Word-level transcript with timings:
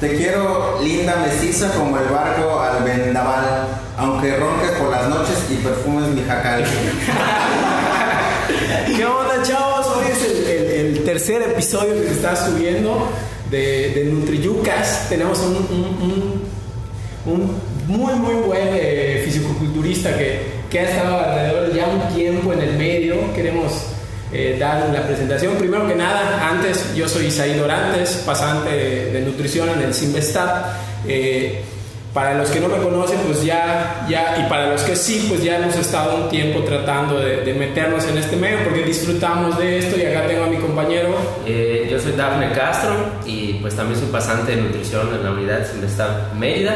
Te 0.00 0.14
quiero 0.14 0.78
linda 0.82 1.16
mestiza 1.16 1.70
como 1.72 1.98
el 1.98 2.08
barco 2.08 2.60
al 2.60 2.84
vendaval, 2.84 3.66
aunque 3.96 4.36
ronques 4.36 4.72
por 4.72 4.90
las 4.90 5.08
noches 5.08 5.38
y 5.50 5.54
perfumes 5.54 6.08
mi 6.08 6.22
jacal. 6.22 6.64
¿Qué 8.96 9.06
onda, 9.06 9.42
chavos? 9.42 9.86
Hoy 9.96 10.04
es 10.12 10.22
el, 10.22 11.02
tercer 11.04 11.40
episodio 11.42 11.94
que 11.94 12.08
se 12.08 12.14
está 12.14 12.34
subiendo 12.36 13.08
de, 13.50 14.10
Nutriyucas. 14.12 15.08
Tenemos 15.08 15.40
un, 15.40 16.42
muy, 17.86 18.14
muy 18.14 18.34
buen 18.34 18.68
eh, 18.72 19.22
fisicoculturista 19.24 20.16
que, 20.16 20.42
que 20.70 20.80
ha 20.80 20.90
estado 20.90 21.20
alrededor 21.20 21.68
de 21.68 21.76
ya 21.78 21.86
un 21.86 22.14
tiempo 22.14 22.52
en 22.52 22.60
el 22.60 22.76
medio. 22.76 23.32
Queremos 23.34 23.95
eh, 24.32 24.56
dar 24.58 24.88
la 24.92 25.02
presentación. 25.06 25.54
Primero 25.56 25.86
que 25.86 25.94
nada, 25.94 26.48
antes, 26.48 26.94
yo 26.94 27.08
soy 27.08 27.26
Isaí 27.26 27.54
Dorantes, 27.54 28.22
pasante 28.26 28.70
de, 28.70 29.20
nutrición 29.22 29.68
en 29.70 29.82
el 29.82 29.94
Simvestat. 29.94 30.66
Eh, 31.06 31.62
para 32.16 32.32
los 32.32 32.48
que 32.48 32.60
no 32.60 32.68
me 32.68 32.78
conocen, 32.78 33.18
pues 33.26 33.44
ya, 33.44 34.06
ya, 34.08 34.42
y 34.42 34.48
para 34.48 34.70
los 34.70 34.80
que 34.84 34.96
sí, 34.96 35.26
pues 35.28 35.44
ya 35.44 35.58
hemos 35.58 35.76
estado 35.76 36.16
un 36.16 36.30
tiempo 36.30 36.60
tratando 36.60 37.20
de, 37.20 37.52
meternos 37.52 38.06
en 38.06 38.16
este 38.16 38.36
medio 38.36 38.64
porque 38.64 38.84
disfrutamos 38.84 39.58
de 39.58 39.80
esto 39.80 39.98
y 39.98 40.06
acá 40.06 40.26
tengo 40.26 40.44
a 40.44 40.46
mi 40.46 40.56
compañero. 40.56 41.14
Eh, 41.46 41.86
yo 41.90 42.00
soy 42.00 42.12
Dafne 42.12 42.52
Castro 42.52 42.94
y 43.26 43.58
pues 43.60 43.76
también 43.76 44.00
soy 44.00 44.08
pasante 44.08 44.56
de 44.56 44.62
nutrición 44.62 45.14
en 45.14 45.24
la 45.24 45.30
unidad 45.30 45.70
Simvestat 45.70 46.32
Mérida. 46.32 46.74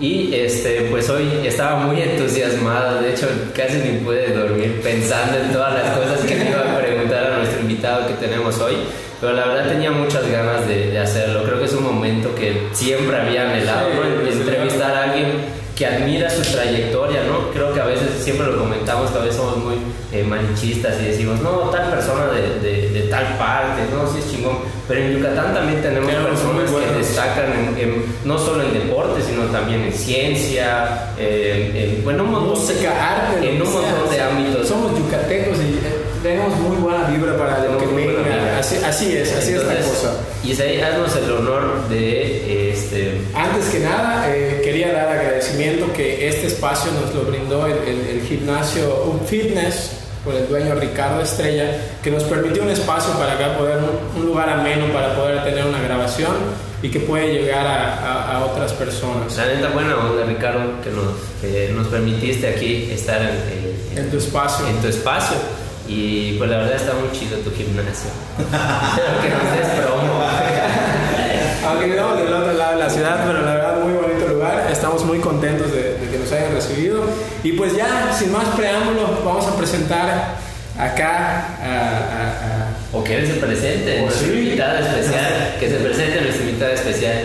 Y 0.00 0.34
este, 0.34 0.88
pues 0.90 1.08
hoy 1.10 1.28
estaba 1.46 1.76
muy 1.76 2.02
entusiasmado, 2.02 3.02
de 3.02 3.12
hecho 3.12 3.28
casi 3.54 3.76
ni 3.76 3.98
pude 3.98 4.34
dormir 4.34 4.80
pensando 4.82 5.38
en 5.38 5.52
todas 5.52 5.74
las 5.74 5.96
cosas 5.96 6.20
que 6.26 6.34
me 6.34 6.50
iba 6.50 6.58
a 6.58 6.78
preguntar 6.80 7.24
a 7.24 7.36
nuestro 7.36 7.60
invitado 7.60 8.00
que 8.14 8.26
tenemos 8.26 8.58
hoy, 8.60 8.74
pero 9.20 9.32
la 9.34 9.46
verdad 9.46 9.68
tenía 9.68 9.90
muchas 9.90 10.26
ganas 10.28 10.66
de, 10.66 10.98
hacerlo, 10.98 11.42
creo 11.44 11.58
que 11.58 11.66
es 11.66 11.72
un 11.74 11.84
momento 11.84 12.34
que 12.34 12.68
siempre 12.72 13.16
había 13.16 13.50
anhelado, 13.50 13.88
entrevistar 14.28 14.94
a 14.94 15.04
alguien 15.04 15.62
que 15.76 15.86
admira 15.86 16.28
su 16.28 16.42
trayectoria, 16.42 17.22
¿no? 17.24 17.50
Creo 17.50 17.72
que 17.72 17.80
a 17.80 17.86
veces 17.86 18.08
siempre 18.22 18.46
lo 18.46 18.58
comentamos, 18.58 19.10
que 19.10 19.18
a 19.18 19.22
veces 19.22 19.36
somos 19.36 19.56
muy 19.56 19.76
eh, 20.12 20.22
manichistas 20.22 21.00
y 21.00 21.06
decimos, 21.06 21.40
no, 21.40 21.70
tal 21.70 21.90
persona 21.90 22.26
de, 22.26 22.90
de, 22.90 23.00
tal 23.08 23.24
parte, 23.38 23.82
no, 23.90 24.06
sí 24.12 24.18
es 24.18 24.30
chingón. 24.30 24.58
Pero 24.86 25.00
en 25.00 25.16
Yucatán 25.16 25.54
también 25.54 25.80
tenemos 25.80 26.12
personas 26.12 26.70
que 26.70 26.98
destacan 26.98 27.74
en, 27.78 28.04
no 28.24 28.38
solo 28.38 28.62
en 28.62 28.74
deporte, 28.74 29.22
sino 29.22 29.44
también 29.44 29.82
en 29.82 29.92
ciencia, 29.92 31.14
eh, 31.18 31.96
en, 31.96 32.04
bueno, 32.04 32.24
un 32.24 32.32
montón, 32.32 32.52
música, 32.52 32.92
arte, 32.92 33.54
en 33.54 33.62
un 33.62 33.72
montón 33.72 34.10
de 34.10 34.20
ámbitos. 34.20 34.68
Somos 34.68 34.96
yucatecos 34.98 35.58
tenemos 36.42 36.68
muy 36.68 36.76
buena 36.76 37.04
vibra 37.04 37.36
para 37.36 37.64
lo 37.64 37.78
que 37.78 37.86
venga. 37.86 38.58
Así, 38.58 38.76
así, 38.84 39.16
es, 39.16 39.32
así 39.32 39.54
es 39.54 39.64
la 39.64 39.74
cosa. 39.76 40.14
Y 40.44 40.60
ahí 40.60 40.80
haznos 40.80 41.16
el 41.16 41.30
honor 41.32 41.88
de 41.88 42.72
este. 42.72 43.20
Antes 43.34 43.66
que 43.66 43.80
nada, 43.80 44.26
quería 44.62 44.92
dar 44.92 45.08
agradecimiento 45.08 45.92
que 45.92 46.28
este 46.28 46.46
espacio 46.46 46.90
nos 46.92 47.14
lo 47.14 47.22
brindó 47.22 47.66
el, 47.66 47.78
el, 47.88 48.22
gimnasio 48.22 49.04
Un 49.04 49.26
Fitness 49.26 49.90
por 50.24 50.34
el 50.34 50.48
dueño 50.48 50.74
Ricardo 50.76 51.20
Estrella, 51.20 51.76
que 52.02 52.10
nos 52.10 52.22
permitió 52.24 52.62
un 52.62 52.70
espacio 52.70 53.12
para 53.14 53.32
acá 53.32 53.58
poder, 53.58 53.78
un, 54.16 54.24
lugar 54.24 54.48
ameno 54.48 54.92
para 54.92 55.16
poder 55.16 55.42
tener 55.42 55.66
una 55.66 55.80
grabación 55.80 56.32
y 56.80 56.88
que 56.88 57.00
puede 57.00 57.32
llegar 57.32 57.66
a, 57.66 58.36
a, 58.36 58.44
otras 58.44 58.72
personas. 58.72 59.36
La 59.36 59.46
neta 59.46 59.70
buena 59.70 59.96
onda, 59.96 60.24
Ricardo, 60.24 60.80
que 60.82 60.90
nos, 60.90 61.14
que 61.40 61.72
nos 61.74 61.88
permitiste 61.88 62.48
aquí 62.48 62.88
estar 62.92 63.20
en, 63.20 63.98
en, 63.98 64.10
tu 64.10 64.18
espacio. 64.18 64.66
En 64.68 64.80
tu 64.80 64.88
espacio. 64.88 65.36
Y 65.92 66.36
pues 66.38 66.48
la 66.48 66.56
verdad 66.58 66.76
está 66.76 66.94
muy 66.94 67.12
chido 67.12 67.36
tu 67.38 67.50
gimnasio. 67.50 68.10
que 68.38 69.28
nos 69.28 69.52
des 69.52 69.68
promo. 69.78 70.24
Aunque 71.68 71.86
vivamos 71.86 72.18
del 72.18 72.32
otro 72.32 72.52
lado 72.54 72.72
de 72.78 72.84
la 72.84 72.90
ciudad, 72.90 73.24
pero 73.26 73.42
la 73.42 73.52
verdad 73.52 73.80
muy 73.84 73.92
bonito 73.92 74.26
lugar. 74.28 74.68
Estamos 74.72 75.04
muy 75.04 75.18
contentos 75.18 75.70
de, 75.70 75.98
que 76.10 76.18
nos 76.18 76.32
hayan 76.32 76.54
recibido. 76.54 77.04
Y 77.42 77.52
pues 77.52 77.76
ya, 77.76 78.10
sin 78.18 78.32
más 78.32 78.48
preámbulos, 78.56 79.22
vamos 79.22 79.46
a 79.46 79.56
presentar 79.56 80.36
acá 80.78 81.46
a... 81.62 82.96
o 82.96 83.04
que 83.04 83.18
él 83.18 83.26
se 83.26 83.34
presente, 83.34 84.00
nuestro 84.00 84.32
invitado 84.32 84.78
especial. 84.78 85.56
Que 85.60 85.68
se 85.68 85.76
presente 85.76 86.20
nuestro 86.22 86.44
invitado 86.46 86.72
especial. 86.72 87.18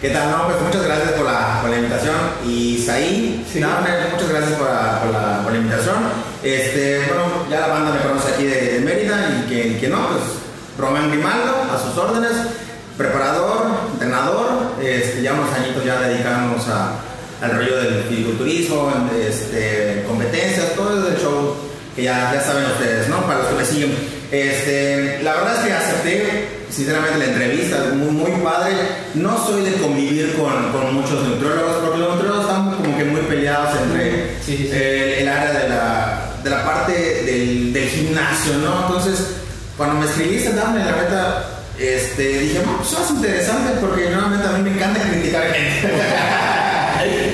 ¿Qué 0.00 0.10
tal? 0.10 0.30
No, 0.30 0.44
pues 0.44 0.60
muchas 0.60 0.84
gracias 0.84 1.12
por 1.12 1.24
la, 1.24 1.58
por 1.60 1.70
la 1.70 1.78
invitación. 1.78 2.16
Y 2.46 2.78
Saí, 2.78 3.44
sí. 3.52 3.60
muchas 3.60 4.28
gracias 4.28 4.52
por 4.58 4.68
la, 4.68 5.00
por 5.02 5.10
la, 5.10 5.42
por 5.42 5.52
la, 5.52 5.58
invitación. 5.58 5.96
Este, 6.42 6.98
bueno, 7.08 7.46
ya 7.50 7.60
la 7.60 7.66
banda 7.68 7.92
me 7.92 8.00
conoce 8.00 8.34
aquí 8.34 8.44
de, 8.44 8.80
Mérida 8.80 9.42
y 9.44 9.48
que, 9.48 9.78
que 9.78 9.88
no, 9.88 10.08
pues 10.08 10.22
Román 10.78 11.10
Grimaldo, 11.10 11.66
a 11.72 11.78
sus 11.78 11.96
órdenes 11.96 12.32
preparador, 12.96 13.66
entrenador, 13.92 14.72
este, 14.82 15.22
ya 15.22 15.34
unos 15.34 15.52
añitos 15.52 15.84
ya 15.84 16.00
dedicamos 16.00 16.62
al 16.68 17.56
rollo 17.56 17.76
del 17.76 18.04
fisiculturismo, 18.04 18.90
este, 19.28 20.04
competencias, 20.06 20.74
todo 20.74 21.08
el 21.08 21.16
show 21.18 21.56
que 21.94 22.04
ya, 22.04 22.32
ya 22.32 22.40
saben 22.40 22.64
ustedes, 22.64 23.08
¿no? 23.08 23.26
Para 23.26 23.40
los 23.40 23.48
que 23.48 23.54
me 23.54 23.64
siguen. 23.64 23.94
Este, 24.30 25.20
la 25.22 25.34
verdad 25.34 25.56
es 25.56 25.66
que 25.66 25.72
acepté, 25.72 26.48
sinceramente, 26.70 27.18
la 27.18 27.24
entrevista, 27.24 27.76
muy, 27.94 28.10
muy 28.10 28.30
padre. 28.42 28.74
No 29.14 29.38
soy 29.46 29.62
de 29.62 29.72
convivir 29.76 30.34
con, 30.36 30.72
con 30.72 30.94
muchos 30.94 31.22
nutriólogos, 31.26 31.76
porque 31.82 31.98
los 31.98 32.10
nutriólogos 32.10 32.46
están 32.46 32.74
como 32.74 32.96
que 32.96 33.04
muy 33.04 33.20
peleados 33.22 33.70
entre 33.80 35.22
el 35.22 35.28
área 35.28 35.52
de 35.52 35.68
la, 35.68 36.15
del, 37.80 37.88
gimnasio, 37.88 38.54
¿no? 38.58 38.86
Entonces, 38.86 39.26
cuando 39.76 40.00
me 40.00 40.06
escribiste, 40.06 40.52
dame 40.52 40.84
la 40.84 40.92
neta, 40.92 41.44
este, 41.78 42.38
dije, 42.38 42.58
bueno, 42.60 42.78
pues 42.78 42.92
es 42.92 43.10
interesante 43.10 43.80
porque 43.80 44.10
normalmente 44.10 44.48
a 44.48 44.52
mí 44.52 44.62
me 44.62 44.76
encanta 44.76 45.00
criticar 45.00 45.42
a 45.42 45.54
gente. 45.54 45.92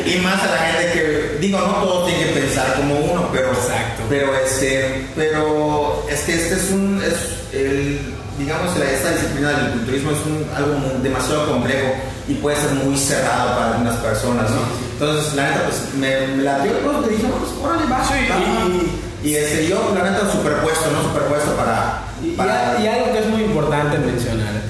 y 0.14 0.18
más 0.20 0.42
a 0.42 0.46
la 0.46 0.58
gente 0.58 0.92
que, 0.92 1.38
digo, 1.40 1.58
no 1.58 1.74
todos 1.84 2.08
tienen 2.08 2.28
que 2.28 2.40
pensar 2.40 2.74
como 2.74 2.98
uno, 2.98 3.28
pero, 3.32 3.48
Exacto. 3.48 4.02
pero, 4.08 4.34
este, 4.36 5.06
pero 5.14 6.04
es 6.10 6.20
que 6.20 6.34
este 6.34 6.54
es 6.54 6.70
un, 6.70 7.00
es 7.02 7.54
el, 7.54 8.00
digamos, 8.38 8.76
esta 8.76 9.12
disciplina 9.12 9.50
del 9.50 9.72
culturismo 9.72 10.10
es 10.10 10.18
un, 10.26 10.46
algo 10.56 10.74
demasiado 11.02 11.46
complejo 11.52 11.94
y 12.28 12.34
puede 12.34 12.56
ser 12.56 12.70
muy 12.70 12.96
cerrado 12.96 13.54
para 13.54 13.72
algunas 13.72 13.96
personas, 13.98 14.50
¿no? 14.50 14.60
Entonces, 14.92 15.34
la 15.34 15.50
neta, 15.50 15.64
pues 15.64 15.94
me, 15.94 16.42
la 16.42 16.58
dio, 16.60 16.72
pues, 16.78 17.10
dije, 17.10 17.28
pues, 17.28 17.52
órale, 17.62 17.90
va. 17.90 18.04
Sí, 18.04 18.14
y, 18.14 19.11
y, 19.24 19.34
este, 19.34 19.68
yo, 19.68 19.92
la 19.94 20.10
neta, 20.10 20.30
superpuesto, 20.30 20.90
¿no? 20.90 21.02
Superpuesto 21.02 21.52
para 21.52 22.02
y, 22.22 22.86
algo 22.86 23.12
que 23.12 23.18
es 23.18 23.26
muy 23.26 23.42
importante 23.42 23.98
mencionar, 23.98 24.62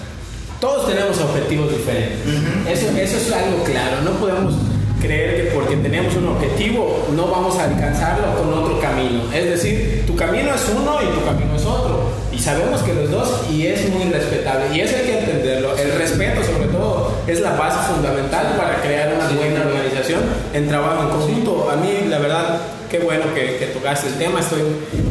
todos 0.60 0.86
tenemos 0.86 1.18
objetivos 1.20 1.70
diferentes. 1.70 2.20
eso, 2.68 2.88
eso 2.96 3.16
es 3.16 3.32
algo 3.32 3.62
claro, 3.64 4.02
no 4.02 4.12
podemos 4.12 4.54
creer 5.02 5.36
que 5.36 5.50
porque 5.50 5.76
tenemos 5.76 6.14
un 6.14 6.28
objetivo 6.28 7.08
no 7.14 7.26
vamos 7.26 7.58
a 7.58 7.64
alcanzarlo 7.64 8.36
con 8.36 8.52
otro 8.54 8.80
camino. 8.80 9.22
Es 9.34 9.44
decir, 9.44 10.04
tu 10.06 10.14
camino 10.14 10.54
es 10.54 10.62
uno 10.74 10.98
y 11.02 11.18
tu 11.18 11.24
camino 11.24 11.56
es 11.56 11.64
otro. 11.66 12.10
Y 12.32 12.38
sabemos 12.38 12.80
que 12.82 12.94
los 12.94 13.10
dos, 13.10 13.42
y 13.50 13.66
es 13.66 13.88
muy 13.90 14.04
respetable, 14.10 14.74
y 14.74 14.80
eso 14.80 14.96
hay 14.96 15.04
que 15.04 15.18
entenderlo. 15.18 15.76
El 15.76 15.92
respeto, 15.98 16.42
sobre 16.42 16.68
todo, 16.68 17.12
es 17.26 17.40
la 17.40 17.52
base 17.56 17.92
fundamental 17.92 18.54
para 18.56 18.80
crear 18.80 19.12
una 19.14 19.28
buena 19.28 19.66
organización 19.66 20.20
en 20.54 20.68
trabajo 20.68 21.02
en 21.02 21.08
conjunto. 21.10 21.70
A 21.70 21.76
mí, 21.76 22.08
la 22.08 22.18
verdad, 22.18 22.60
qué 22.92 22.98
bueno 22.98 23.24
que, 23.34 23.70
tocaste 23.72 24.08
el 24.08 24.14
tema. 24.16 24.40
Estoy 24.40 24.60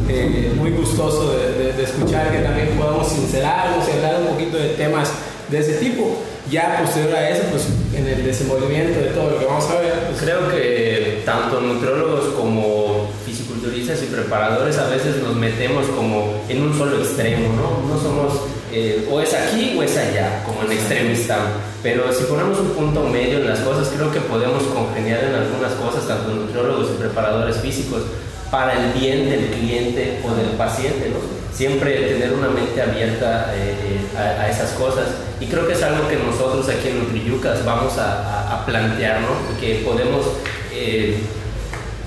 eh, 0.08 0.52
muy 0.56 0.70
gustoso 0.70 1.32
de, 1.32 1.82
escuchar 1.82 2.30
que 2.30 2.38
también 2.38 2.68
podamos 2.78 3.08
sincerarnos 3.08 3.86
y 3.88 3.90
hablar 3.90 4.20
un 4.20 4.28
poquito 4.28 4.56
de 4.56 4.68
temas 4.70 5.10
de 5.50 5.58
ese 5.58 5.74
tipo. 5.74 6.22
Ya 6.48 6.78
posterior 6.80 7.14
a 7.14 7.30
eso, 7.30 7.42
pues 7.50 7.66
en 7.94 8.06
el 8.06 8.24
desenvolvimiento 8.24 9.00
de 9.00 9.06
todo 9.06 9.30
lo 9.30 9.38
que 9.38 9.46
vamos 9.46 9.68
a 9.68 9.80
ver. 9.80 9.94
Pues, 10.08 10.22
Creo 10.22 10.48
que 10.48 11.22
tanto 11.26 11.60
nutriólogos 11.60 12.34
como 12.34 13.10
fisiculturistas 13.26 14.00
y 14.02 14.06
preparadores 14.06 14.78
a 14.78 14.88
veces 14.88 15.16
nos 15.16 15.34
metemos 15.34 15.86
como 15.86 16.40
en 16.48 16.62
un 16.62 16.78
solo 16.78 16.98
extremo, 16.98 17.48
¿no? 17.56 17.94
No 17.94 18.00
somos 18.00 18.41
eh, 18.72 19.06
o 19.10 19.20
es 19.20 19.34
aquí 19.34 19.76
o 19.76 19.82
es 19.82 19.96
allá, 19.98 20.42
como 20.46 20.62
en 20.62 20.72
extremista. 20.72 21.36
Pero 21.82 22.10
si 22.12 22.24
ponemos 22.24 22.58
un 22.58 22.70
punto 22.70 23.04
medio 23.04 23.38
en 23.38 23.48
las 23.48 23.60
cosas, 23.60 23.88
creo 23.94 24.10
que 24.10 24.20
podemos 24.20 24.62
congeniar 24.64 25.24
en 25.24 25.34
algunas 25.34 25.72
cosas, 25.74 26.08
tanto 26.08 26.30
nutriólogos 26.30 26.88
y 26.94 26.98
preparadores 26.98 27.58
físicos, 27.58 28.02
para 28.50 28.72
el 28.72 28.92
bien 28.92 29.28
del 29.28 29.46
cliente 29.50 30.20
o 30.24 30.34
del 30.34 30.50
paciente, 30.56 31.10
¿no? 31.10 31.16
Siempre 31.54 31.92
tener 32.00 32.32
una 32.32 32.48
mente 32.48 32.80
abierta 32.80 33.52
eh, 33.54 34.00
a, 34.16 34.48
esas 34.48 34.70
cosas. 34.72 35.06
Y 35.38 35.46
creo 35.46 35.66
que 35.66 35.74
es 35.74 35.82
algo 35.82 36.08
que 36.08 36.16
nosotros 36.16 36.66
aquí 36.68 36.88
en 36.88 37.00
Nutriyucas 37.00 37.64
vamos 37.66 37.98
a, 37.98 38.54
a, 38.54 38.64
plantear, 38.64 39.20
¿no? 39.20 39.60
Que 39.60 39.82
podemos 39.84 40.26
eh, 40.72 41.18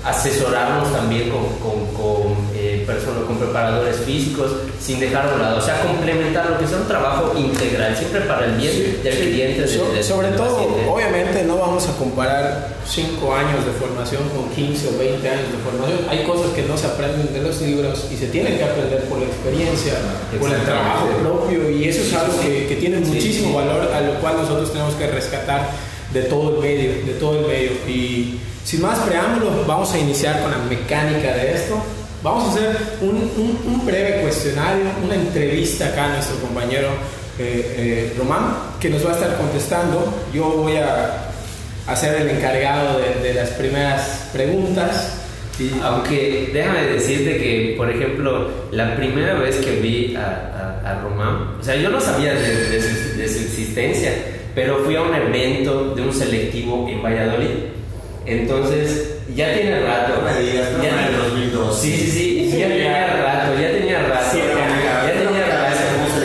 asesorarnos 0.04 0.92
también 0.92 1.30
con, 1.30 1.46
con, 1.60 1.86
con, 1.94 2.46
personas, 2.86 3.24
con 3.36 3.46
preparadores 3.46 3.96
físicos, 3.98 4.52
sin 4.80 5.00
dejar 5.00 5.30
de 5.30 5.38
lado, 5.38 5.58
o 5.58 5.60
sea, 5.60 5.82
complementar 5.82 6.50
lo 6.50 6.58
que 6.58 6.66
sea 6.66 6.78
un 6.78 6.88
trabajo 6.88 7.32
integral, 7.36 7.96
siempre 7.96 8.20
para 8.22 8.46
el 8.46 8.52
bien 8.56 9.00
del 9.02 9.14
cliente. 9.14 9.66
sobre 10.02 10.28
todo, 10.28 10.68
obviamente 10.88 11.44
no 11.44 11.58
vamos 11.58 11.88
a 11.88 11.96
comparar 11.96 12.76
5 12.86 13.34
años 13.34 13.64
de 13.66 13.72
formación 13.72 14.22
con 14.30 14.48
15 14.50 14.88
o 14.88 14.98
20 14.98 15.28
años 15.28 15.52
de 15.52 15.58
formación. 15.58 15.98
Hay 16.08 16.24
cosas 16.24 16.52
que 16.52 16.62
no 16.62 16.76
se 16.76 16.86
aprenden 16.86 17.32
de 17.32 17.40
los 17.42 17.60
libros 17.60 18.06
y 18.10 18.16
se 18.16 18.28
tienen 18.28 18.56
que 18.58 18.64
aprender 18.64 19.04
por 19.04 19.18
la 19.18 19.26
experiencia, 19.26 19.94
por 20.38 20.52
el 20.52 20.62
trabajo 20.62 21.08
propio 21.20 21.70
y 21.70 21.88
eso 21.88 22.02
es 22.02 22.14
algo 22.14 22.40
que, 22.40 22.66
que 22.66 22.76
tiene 22.76 22.98
muchísimo 22.98 23.56
valor 23.56 23.90
a 23.92 24.00
lo 24.00 24.14
cual 24.20 24.36
nosotros 24.36 24.72
tenemos 24.72 24.94
que 24.94 25.06
rescatar 25.08 25.70
de 26.12 26.22
todo 26.22 26.56
el 26.56 26.60
medio, 26.60 27.04
de 27.04 27.12
todo 27.18 27.40
el 27.40 27.46
medio. 27.46 27.72
Y 27.88 28.38
sin 28.64 28.82
más 28.82 28.98
preámbulos, 29.00 29.66
vamos 29.66 29.92
a 29.92 29.98
iniciar 29.98 30.42
con 30.42 30.50
la 30.50 30.58
mecánica 30.58 31.32
de 31.34 31.54
esto. 31.54 31.82
Vamos 32.26 32.48
a 32.48 32.50
hacer 32.50 32.76
un, 33.02 33.86
breve 33.86 34.22
cuestionario, 34.22 34.86
una 35.04 35.14
entrevista 35.14 35.86
acá 35.86 36.06
a 36.06 36.08
nuestro 36.14 36.36
compañero 36.40 36.88
eh, 37.38 37.76
eh, 37.78 38.14
Román, 38.18 38.52
que 38.80 38.90
nos 38.90 39.06
va 39.06 39.12
a 39.12 39.14
estar 39.14 39.36
contestando. 39.36 40.12
Yo 40.34 40.48
voy 40.48 40.74
a, 40.74 41.28
hacer 41.86 42.20
el 42.22 42.30
encargado 42.30 42.98
de, 43.22 43.32
las 43.32 43.50
primeras 43.50 44.28
preguntas. 44.32 45.22
Y, 45.60 45.70
Aunque 45.84 46.50
déjame 46.52 46.86
decirte 46.94 47.38
que, 47.38 47.74
por 47.76 47.88
ejemplo, 47.88 48.50
la 48.72 48.96
primera 48.96 49.34
vez 49.34 49.58
que 49.58 49.76
vi 49.76 50.16
a, 50.16 50.80
a, 50.84 51.00
Román, 51.02 51.58
o 51.60 51.62
sea, 51.62 51.76
yo 51.76 51.90
no 51.90 52.00
sabía 52.00 52.34
de, 52.34 52.70
de, 52.70 52.82
su, 52.82 53.18
de 53.18 53.28
su 53.28 53.38
existencia, 53.38 54.12
pero 54.52 54.78
fui 54.78 54.96
a 54.96 55.02
un 55.02 55.14
evento 55.14 55.94
de 55.94 56.02
un 56.02 56.12
selectivo 56.12 56.88
en 56.88 57.00
Valladolid. 57.04 57.54
Entonces, 58.26 59.15
ya 59.36 59.52
tiene 59.52 59.80
rato. 59.80 60.14
No 60.16 60.22
me 60.22 60.40
digas, 60.40 60.72
no 60.72 60.82
ya, 60.82 61.06
en 61.06 61.16
2002. 61.16 61.78
Sí, 61.78 61.92
sí, 61.92 62.50
sí, 62.50 62.58
ya 62.58 62.68
tenía 62.68 63.06
rato, 63.22 63.60
ya 63.60 63.70
tenía 63.70 64.02
rato. 64.02 64.26
Sí, 64.32 64.38
ya, 64.38 65.12
tenía 65.12 65.46
rato. 65.46 65.76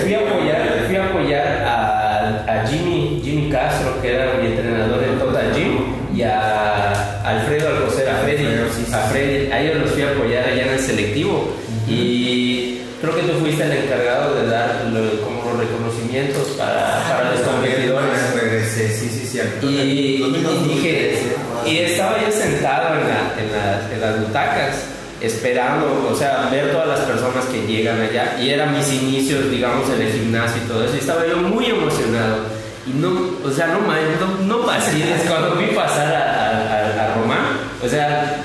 Fui 0.01 0.13
a 0.13 0.19
apoyar, 0.19 0.85
fui 0.87 0.95
a, 0.95 1.05
apoyar 1.05 1.47
a, 1.63 2.61
a, 2.61 2.67
Jimmy, 2.67 3.21
Jimmy 3.23 3.49
Castro, 3.51 4.01
que 4.01 4.15
era 4.15 4.33
mi 4.35 4.47
entrenador 4.47 5.03
en 5.03 5.19
Total 5.19 5.53
Gym, 5.53 6.15
y 6.15 6.21
a 6.23 7.21
Alfredo 7.23 7.67
Alcocer, 7.67 8.09
a 8.09 8.15
Freddy, 8.15 8.45
a 8.93 8.97
Freddy. 9.09 9.51
A 9.51 9.61
ellos 9.61 9.81
los 9.81 9.91
fui 9.91 10.03
a 10.03 10.11
apoyar 10.11 10.45
allá 10.45 10.63
en 10.63 10.69
el 10.69 10.79
selectivo. 10.79 11.53
Y 11.87 12.81
creo 13.01 13.15
que 13.15 13.23
tú 13.23 13.33
fuiste 13.39 13.63
el 13.63 13.73
encargado 13.73 14.35
de 14.35 14.47
dar 14.47 14.83
como 15.23 15.51
los 15.51 15.59
reconocimientos 15.59 16.47
para, 16.57 17.03
para 17.09 17.31
los 17.31 17.41
competidores. 17.41 18.30
Cierto. 19.31 19.69
Y, 19.69 19.75
y 19.75 20.67
dije, 20.67 21.23
y 21.65 21.77
estaba 21.77 22.17
yo 22.21 22.29
sentado 22.31 22.99
en, 22.99 23.07
la, 23.07 23.33
en, 23.39 23.51
la, 23.53 23.93
en, 23.93 24.01
las 24.01 24.19
butacas 24.19 24.75
esperando, 25.21 26.09
o 26.11 26.15
sea, 26.15 26.49
ver 26.51 26.71
todas 26.71 26.87
las 26.87 26.99
personas 27.01 27.45
que 27.45 27.65
llegan 27.65 28.01
allá. 28.01 28.37
Y 28.41 28.49
eran 28.49 28.75
mis 28.75 28.91
inicios, 28.91 29.49
digamos, 29.49 29.89
en 29.89 30.01
el 30.01 30.11
gimnasio 30.11 30.61
y 30.61 30.67
todo 30.67 30.83
eso. 30.83 30.95
Y 30.95 30.99
estaba 30.99 31.25
yo 31.25 31.37
muy 31.37 31.65
emocionado. 31.67 32.39
Y 32.85 32.89
no, 32.91 33.09
o 33.45 33.51
sea, 33.51 33.67
no 33.67 33.79
no, 33.79 34.57
no 34.59 34.65
cuando 34.65 35.55
vi 35.55 35.67
pasar 35.67 36.13
a, 36.13 36.23
a, 36.23 37.05
a, 37.05 37.15
Román, 37.15 37.59
o 37.81 37.87
sea, 37.87 38.43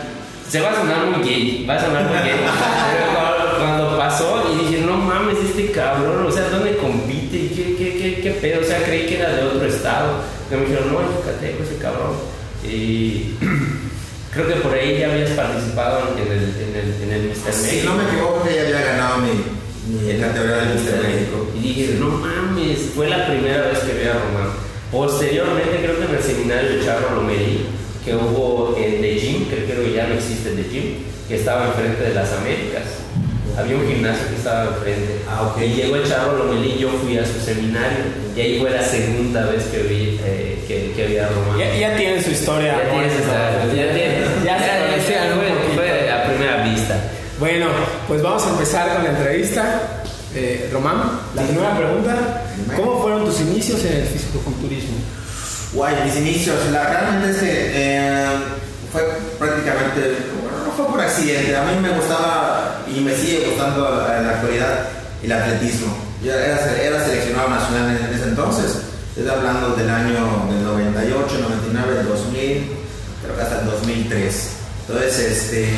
se 0.49 0.61
va 0.61 0.71
a 0.71 0.77
sonar 0.77 1.07
muy 1.07 1.27
gay, 1.27 1.67
va 1.69 1.75
a 1.75 1.81
sonar 1.81 2.05
muy 2.05 2.19
gay. 2.19 2.39
Pero 2.93 3.59
cuando, 3.59 3.99
pasó 3.99 4.45
y 4.53 4.67
dije, 4.67 4.85
no 4.85 4.99
mames, 4.99 5.39
este 5.39 5.73
cabrón, 5.73 6.27
o 6.27 6.31
sea, 6.31 6.49
¿dónde 6.51 6.77
compite? 6.77 7.17
¿Qué, 7.31 7.49
qué, 7.49 7.65
qué, 7.65 7.76
qué 7.76 7.76
pedo? 8.47 8.61
O 8.61 8.65
sea, 8.65 8.83
creí 8.85 9.07
que 9.07 9.19
era 9.19 9.35
de 9.35 9.43
otro 9.43 9.67
estado. 9.67 10.21
Me 10.51 10.57
dijeron, 10.59 10.93
no, 10.93 11.01
es 11.01 11.17
Yucateco 11.17 11.63
ese 11.63 11.77
cabrón. 11.79 12.15
Y 12.65 13.35
creo 14.33 14.49
que 14.49 14.55
por 14.57 14.73
ahí 14.73 14.99
ya 14.99 15.11
habías 15.11 15.31
participado 15.31 16.15
en 16.15 16.23
el, 16.23 16.39
en 16.39 16.73
el, 16.77 17.03
en 17.03 17.13
el 17.13 17.29
Mister 17.29 17.55
México. 17.55 17.81
Si 17.81 17.87
no 17.87 17.97
me 17.97 18.05
equivoco, 18.05 18.45
que 18.45 18.55
ya 18.55 18.63
había 18.63 18.81
ganado 18.81 19.19
mi, 19.19 19.35
mi 19.91 20.21
categoría 20.21 20.57
del 20.57 20.75
Mister 20.75 21.03
México. 21.03 21.51
Y 21.57 21.61
dije, 21.61 21.97
no 21.99 22.09
mames, 22.09 22.79
fue 22.95 23.09
la 23.09 23.27
primera 23.27 23.69
vez 23.69 23.79
que 23.81 23.93
vi 23.93 24.09
a 24.09 24.15
Román. 24.15 24.51
Posteriormente, 24.93 25.83
creo 25.83 25.99
que 25.99 26.05
en 26.05 26.15
el 26.15 26.23
seminario 26.23 26.71
de 26.71 26.85
Charro 26.85 27.17
Lomerí, 27.17 27.67
que 28.05 28.15
hubo 28.15 28.77
en 28.79 29.01
The 29.01 29.15
Gym, 29.19 29.51
que 29.51 29.65
creo 29.65 29.83
que 29.83 29.93
ya 29.93 30.07
no 30.07 30.15
existe 30.15 30.51
The 30.51 30.63
Gym, 30.71 30.85
que 31.29 31.37
estaba 31.37 31.67
enfrente 31.67 32.05
de 32.05 32.15
las 32.15 32.33
Américas 32.33 32.85
había 33.57 33.77
un 33.77 33.87
gimnasio 33.87 34.29
que 34.29 34.37
estaba 34.37 34.65
enfrente. 34.65 35.21
Ah, 35.29 35.55
Y 35.61 35.69
llegó 35.75 35.97
el 35.97 36.09
Charro 36.09 36.37
Lomelí 36.37 36.73
y 36.73 36.79
yo 36.79 36.91
fui 37.03 37.17
a 37.19 37.25
su 37.25 37.41
seminario. 37.41 38.05
Y 38.37 38.41
ahí 38.41 38.61
fue 38.61 38.71
la 38.71 38.83
segunda 38.83 39.47
vez 39.47 39.65
que 39.65 39.83
vi 39.83 40.21
eh, 40.25 40.65
que, 40.69 40.93
que 40.95 41.05
había 41.05 41.29
Román. 41.29 41.59
Ya, 41.59 41.75
ya 41.75 41.97
tienen 41.97 42.23
su 42.23 42.31
historia. 42.31 42.77
Ya 42.77 42.91
tienen 42.91 43.11
su 43.11 43.19
historia. 43.19 43.67
Ya 43.67 43.95
tienen. 43.95 44.23
Ya, 44.45 44.59
ya, 44.59 44.97
ya, 44.97 45.35
fue, 45.35 45.75
fue 45.75 46.11
a 46.11 46.25
primera 46.27 46.65
vista. 46.65 47.01
Bueno, 47.39 47.67
pues 48.09 48.23
vamos 48.23 48.47
a 48.47 48.51
empezar 48.51 48.95
con 48.95 49.05
la 49.05 49.11
entrevista. 49.11 49.81
Eh, 50.35 50.69
Román, 50.73 51.19
la 51.35 51.43
primera 51.43 51.77
pregunta. 51.77 52.43
¿Cómo 52.77 53.01
fueron 53.03 53.25
tus 53.25 53.41
inicios 53.41 53.83
en 53.85 53.93
el 53.97 54.07
fisicoculturismo? 54.07 54.97
Guay, 55.73 55.95
mis 56.05 56.17
inicios. 56.17 56.57
La, 56.73 56.91
realmente 56.91 57.31
es 57.31 57.37
que 57.39 57.71
eh, 57.75 58.27
fue 58.93 59.03
prácticamente 59.39 60.01
fue 60.77 60.87
por 60.87 61.01
accidente. 61.01 61.57
A 61.57 61.65
mí 61.65 61.81
me 61.81 61.91
gustaba 61.91 62.83
y 62.87 63.01
me 63.01 63.17
sigue 63.17 63.47
gustando 63.47 64.07
en 64.15 64.27
la 64.27 64.33
actualidad 64.35 64.89
el 65.23 65.33
atletismo. 65.33 65.97
Yo 66.23 66.33
era, 66.33 66.59
seleccionado 67.05 67.49
nacional 67.49 67.97
en, 67.97 68.15
ese 68.15 68.29
entonces. 68.29 68.77
Estoy 69.17 69.29
hablando 69.29 69.75
del 69.75 69.89
año 69.89 70.47
del 70.51 70.65
98, 70.65 71.39
99, 71.41 72.03
2000, 72.05 72.71
creo 73.23 73.37
que 73.37 73.43
hasta 73.43 73.61
el 73.61 73.67
2003. 73.67 74.51
Entonces, 74.89 75.19
este, 75.19 75.69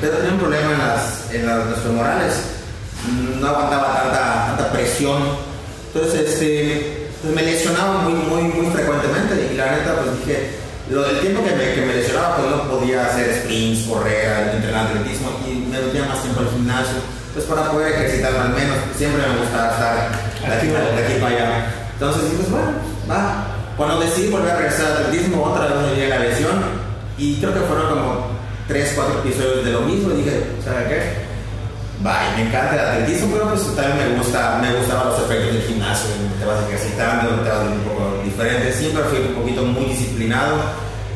pero 0.00 0.16
tenía 0.16 0.32
un 0.32 0.38
problema 0.38 0.72
en 0.72 0.78
las, 0.78 1.34
en 1.34 1.46
las, 1.46 1.78
femorales. 1.82 2.34
No 3.38 3.46
aguantaba 3.46 4.02
tanta, 4.02 4.46
tanta 4.56 4.72
presión. 4.72 5.22
Entonces, 5.92 6.30
este, 6.30 7.08
pues 7.22 7.34
me 7.34 7.42
lesionaba 7.42 8.00
muy, 8.02 8.14
muy, 8.14 8.42
muy 8.44 8.72
frecuentemente. 8.74 9.50
Y 9.52 9.56
la 9.56 9.72
neta, 9.72 9.94
pues 9.96 10.18
dije, 10.18 10.50
lo 10.90 11.02
del 11.02 11.20
tiempo 11.20 11.44
que 11.44 11.54
me, 11.54 11.74
que 11.74 11.80
me 11.82 11.94
lesionaba, 11.94 12.36
pues 12.36 12.50
no 12.50 12.70
podía 12.70 13.06
hacer 13.06 13.42
sprints, 13.42 13.86
correr, 13.88 14.54
entrenar 14.54 14.86
atletismo 14.86 15.30
y 15.46 15.66
me 15.66 15.80
metía 15.80 16.04
más 16.04 16.22
tiempo 16.22 16.40
al 16.40 16.50
gimnasio, 16.50 16.98
pues 17.34 17.44
para 17.46 17.70
poder 17.70 17.92
ejercitarme 17.92 18.38
al 18.38 18.54
menos. 18.54 18.76
Siempre 18.96 19.22
me 19.26 19.38
gustaba 19.40 19.70
estar 19.70 19.94
de 20.46 20.54
aquí, 20.54 20.66
de 20.68 21.04
aquí 21.04 21.20
para 21.20 21.34
allá. 21.34 21.74
Entonces 21.92 22.22
pues 22.36 22.50
bueno, 22.50 22.70
va. 23.10 23.46
Cuando 23.76 24.00
decidí 24.00 24.28
volver 24.28 24.52
a 24.52 24.56
regresar 24.56 24.86
al 24.86 24.96
atletismo, 25.04 25.42
otra 25.42 25.66
vez 25.66 25.90
me 25.90 26.00
dio 26.00 26.08
la 26.08 26.18
lesión 26.18 26.54
y 27.18 27.36
creo 27.40 27.52
que 27.52 27.60
fueron 27.60 27.88
como 27.88 28.26
3, 28.68 28.92
4 28.94 29.18
episodios 29.20 29.64
de 29.64 29.72
lo 29.72 29.80
mismo 29.82 30.12
y 30.12 30.22
dije, 30.22 30.46
¿sabes 30.64 30.88
qué? 30.88 31.25
Vaya, 32.02 32.36
me 32.36 32.42
encanta 32.42 32.74
el 32.74 32.80
atletismo, 32.80 33.32
pero 33.32 33.48
pues 33.48 33.74
también 33.74 34.12
me 34.12 34.18
gusta, 34.18 34.58
me 34.60 34.74
gustaban 34.76 35.08
los 35.08 35.18
efectos 35.22 35.54
del 35.54 35.62
gimnasio, 35.62 36.10
te 36.38 36.44
vas 36.44 36.62
ejercitando, 36.68 37.40
te 37.42 37.48
vas 37.48 37.60
un 37.66 37.80
poco 37.80 38.20
diferente. 38.22 38.72
Siempre 38.72 39.02
fui 39.04 39.18
un 39.20 39.34
poquito 39.34 39.62
muy 39.62 39.86
disciplinado. 39.86 40.56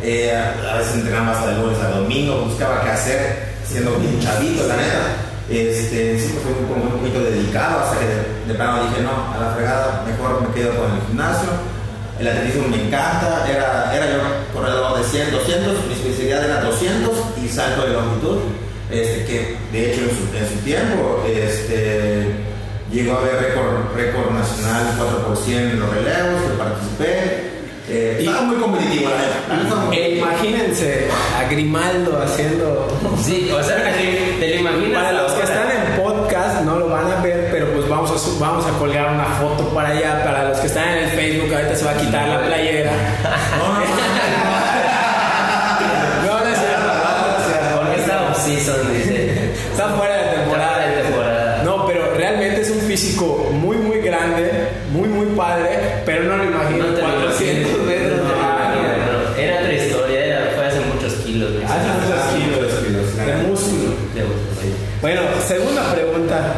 Eh, 0.02 0.32
a 0.32 0.78
veces 0.78 0.94
entrenaba 0.94 1.32
hasta 1.32 1.52
el 1.52 1.60
lunes 1.60 1.78
al 1.80 2.00
domingo, 2.00 2.46
buscaba 2.46 2.82
qué 2.82 2.90
hacer, 2.90 3.52
siendo 3.68 3.94
un 3.94 4.20
chavito, 4.20 4.66
la 4.66 4.76
neta. 4.76 5.04
Este, 5.50 6.18
siempre 6.18 6.40
fui 6.44 6.52
un, 6.64 6.80
un 6.80 6.98
poquito 6.98 7.20
dedicado 7.20 7.80
hasta 7.80 7.98
que 7.98 8.06
de, 8.06 8.48
de 8.48 8.54
plano 8.54 8.84
dije, 8.84 9.02
no, 9.02 9.34
a 9.34 9.38
la 9.38 9.54
fregada, 9.54 10.04
mejor 10.06 10.40
me 10.40 10.54
quedo 10.54 10.74
con 10.76 10.92
el 10.92 11.06
gimnasio. 11.08 11.50
El 12.18 12.28
atletismo 12.28 12.68
me 12.68 12.86
encanta, 12.86 13.46
era, 13.48 13.94
era 13.94 14.06
yo 14.06 14.18
corredor 14.54 14.98
de 14.98 15.04
100, 15.04 15.32
200, 15.32 15.86
mi 15.86 15.94
especialidad 15.94 16.44
era 16.44 16.60
200 16.62 17.12
y 17.44 17.48
salto 17.48 17.82
de 17.82 17.92
longitud 17.92 18.38
este, 18.90 19.24
que 19.24 19.56
de 19.72 19.92
hecho 19.92 20.02
en 20.02 20.48
su, 20.48 20.64
tiempo 20.64 21.24
este, 21.28 22.26
llegó 22.92 23.12
a 23.14 23.18
haber 23.18 23.36
récord, 23.40 23.94
récord 23.94 24.32
nacional 24.32 24.86
4% 24.98 25.48
en 25.48 25.80
los 25.80 25.90
relevos, 25.90 26.42
que 26.42 26.58
participé. 26.58 27.50
Eh, 27.88 28.18
estaba 28.20 28.42
muy 28.42 28.56
competitivo 28.56 29.10
la 29.10 29.96
eh, 29.96 30.18
imagínense 30.18 31.08
a 31.36 31.48
Grimaldo 31.48 32.22
haciendo. 32.22 32.86
Sí, 33.20 33.50
o 33.52 33.62
sea, 33.62 33.92
te 34.38 34.48
lo 34.48 34.60
imaginas. 34.60 35.02
Para 35.02 35.12
los 35.12 35.32
que 35.32 35.42
están 35.42 35.68
en 35.70 36.00
podcast 36.00 36.62
no 36.62 36.78
lo 36.78 36.88
van 36.88 37.10
a 37.10 37.20
ver, 37.20 37.48
pero 37.50 37.72
pues 37.72 37.88
vamos 37.88 38.10
a, 38.10 38.40
vamos 38.44 38.64
a 38.64 38.78
colgar 38.78 39.12
una 39.12 39.24
foto 39.40 39.68
para 39.74 39.88
allá. 39.88 40.22
Para 40.24 40.50
los 40.50 40.58
que 40.60 40.68
están 40.68 40.88
en 40.90 41.04
el 41.04 41.10
Facebook, 41.10 41.52
ahorita 41.52 41.74
se 41.74 41.84
va 41.84 41.90
a 41.90 41.96
quitar 41.96 42.28
la 42.28 42.46
playera. 42.46 42.92
No, 43.58 43.72
no, 43.74 43.80
no. 43.80 44.40
físico 52.90 53.48
muy, 53.52 53.76
muy 53.76 54.00
grande, 54.00 54.50
muy, 54.92 55.08
muy 55.08 55.26
padre, 55.36 56.02
pero 56.04 56.24
no 56.24 56.38
lo 56.38 56.44
imagino. 56.44 56.88
No 56.88 56.98
400 56.98 57.86
metros. 57.86 58.18
No, 58.18 59.40
Era 59.40 59.60
otra 59.60 59.72
historia, 59.72 60.24
era, 60.26 60.52
fue 60.56 60.66
hace 60.66 60.80
muchos 60.92 61.12
kilos. 61.24 61.50
Hace 61.64 61.86
muchos 61.86 62.20
kilos, 62.34 62.84
kilos 62.84 63.16
de 63.16 63.48
músculo. 63.48 63.92
Bueno, 65.00 65.20
segunda 65.46 65.94
pregunta. 65.94 66.54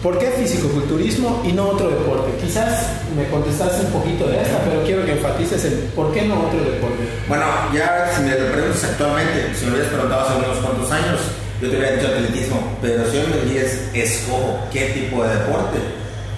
¿Por 0.00 0.18
qué 0.18 0.26
fisicoculturismo 0.26 1.42
y 1.44 1.52
no 1.52 1.70
otro 1.70 1.88
deporte? 1.88 2.30
Quizás 2.40 2.90
me 3.16 3.26
contestaste 3.28 3.86
un 3.86 3.92
poquito 3.92 4.28
de 4.28 4.42
esta, 4.42 4.58
pero 4.58 4.84
quiero 4.84 5.04
que 5.04 5.12
enfatices 5.12 5.64
el 5.64 5.72
por 5.96 6.12
qué 6.12 6.22
no 6.22 6.42
otro 6.42 6.60
deporte. 6.60 7.02
Bueno, 7.26 7.46
ya 7.74 8.12
si 8.14 8.22
me 8.22 8.38
lo 8.38 8.52
preguntas 8.52 8.84
actualmente, 8.84 9.54
si 9.58 9.64
me 9.64 9.72
hubieras 9.72 9.90
preguntado 9.90 10.20
hace 10.20 10.36
unos 10.36 10.58
cuantos 10.58 10.92
años, 10.92 11.20
yo 11.60 11.70
te 11.70 11.76
hubiera 11.76 11.96
dicho 11.96 12.08
atletismo, 12.08 12.78
pero 12.82 13.10
si 13.10 13.18
hoy 13.18 13.26
me 13.28 13.50
dices 13.50 13.80
escojo 13.94 14.58
qué 14.72 14.86
tipo 14.90 15.24
de 15.24 15.36
deporte, 15.36 15.78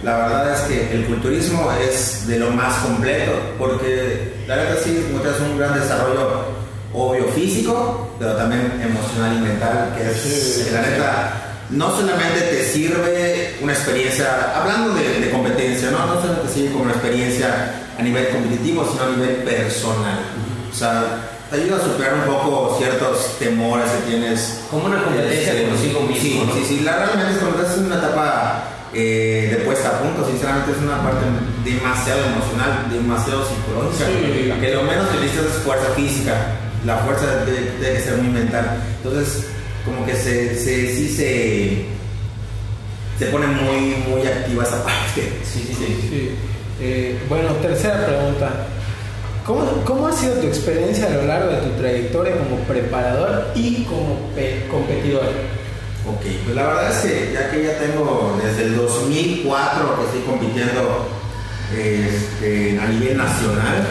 la 0.02 0.16
verdad 0.18 0.54
es 0.54 0.60
que 0.62 0.94
el 0.94 1.06
culturismo 1.06 1.70
es 1.72 2.26
de 2.26 2.38
lo 2.38 2.50
más 2.50 2.74
completo, 2.84 3.32
porque 3.58 4.34
la 4.46 4.56
verdad 4.56 4.78
sí, 4.82 5.06
muchas 5.12 5.40
un 5.40 5.58
gran 5.58 5.78
desarrollo 5.78 6.56
obvio 6.92 7.24
físico, 7.28 8.10
pero 8.18 8.36
también 8.36 8.80
emocional 8.82 9.36
y 9.36 9.40
mental, 9.40 9.94
que 9.96 10.10
es, 10.10 10.70
la 10.72 10.82
neta, 10.82 11.32
no 11.70 11.90
solamente 11.90 12.40
te 12.40 12.64
sirve 12.64 13.56
una 13.60 13.72
experiencia, 13.72 14.54
hablando 14.54 14.94
de, 14.94 15.30
competencia, 15.30 15.90
¿no? 15.90 16.06
no 16.06 16.20
solamente 16.20 16.48
te 16.48 16.54
sirve 16.54 16.72
como 16.72 16.84
una 16.84 16.92
experiencia 16.92 17.74
a 17.98 18.02
nivel 18.02 18.28
competitivo, 18.28 18.88
sino 18.90 19.04
a 19.04 19.16
nivel 19.16 19.36
personal. 19.44 20.18
O 20.70 20.74
sea, 20.74 21.30
te 21.50 21.56
ayuda 21.56 21.76
a 21.76 21.80
superar 21.80 22.14
un 22.14 22.34
poco 22.34 22.76
ciertos 22.78 23.38
temores 23.38 23.90
que 23.90 24.10
tienes. 24.10 24.60
Como 24.70 24.86
una 24.86 25.02
competencia 25.02 25.52
este, 25.52 25.68
consigo 25.68 26.00
mismo. 26.00 26.44
Sí, 26.44 26.50
sí, 26.54 26.64
sí, 26.66 26.80
la, 26.80 26.96
realmente 26.96 27.32
es 27.32 27.38
cuando 27.38 27.60
estás 27.60 27.78
en 27.78 27.86
una 27.86 27.96
etapa 27.96 28.64
eh, 28.92 29.48
de 29.50 29.64
puesta 29.64 29.88
a 29.88 30.00
punto, 30.00 30.26
sinceramente 30.26 30.72
es 30.72 30.78
una 30.78 31.02
parte 31.02 31.24
demasiado 31.64 32.20
emocional, 32.26 32.86
demasiado 32.90 33.44
psicológica. 33.46 34.60
que 34.60 34.74
lo 34.74 34.82
menos 34.82 35.08
que 35.08 35.20
necesitas 35.20 35.56
es 35.56 35.62
fuerza 35.62 35.90
física, 35.94 36.34
la 36.84 36.96
fuerza 36.98 37.44
debe, 37.44 38.00
ser 38.00 38.16
muy 38.16 38.32
mental. 38.32 38.78
Entonces, 39.02 39.46
como 39.84 40.04
que 40.04 40.14
se, 40.14 40.56
se, 40.58 40.94
sí 40.94 41.08
se, 41.08 41.86
se 43.18 43.30
pone 43.30 43.46
muy, 43.46 43.96
muy 44.08 44.26
activa 44.26 44.64
esa 44.64 44.82
parte. 44.84 45.30
Sí, 45.44 45.74
sí, 45.76 46.08
sí. 46.08 46.30
Eh, 46.80 47.18
bueno, 47.28 47.50
tercera 47.62 48.06
pregunta. 48.06 48.66
¿Cómo, 49.46 49.64
¿Cómo, 49.84 50.08
ha 50.08 50.12
sido 50.12 50.34
tu 50.40 50.48
experiencia 50.48 51.06
a 51.06 51.10
lo 51.10 51.22
largo 51.26 51.52
de 51.52 51.58
tu 51.58 51.70
trayectoria 51.78 52.36
como 52.36 52.56
preparador 52.64 53.52
y 53.54 53.84
como 53.84 54.18
competidor? 54.68 55.26
Ok, 56.04 56.22
pues 56.44 56.56
la 56.56 56.66
verdad 56.66 56.90
es 56.90 56.96
que 56.98 57.32
ya 57.32 57.50
que 57.50 57.62
ya 57.62 57.78
tengo 57.78 58.36
desde 58.42 58.64
el 58.64 58.76
2004 58.76 59.96
que 59.96 60.04
estoy 60.04 60.20
compitiendo 60.22 61.06
este, 61.72 62.78
a 62.80 62.86
nivel 62.88 63.16
nacional, 63.16 63.86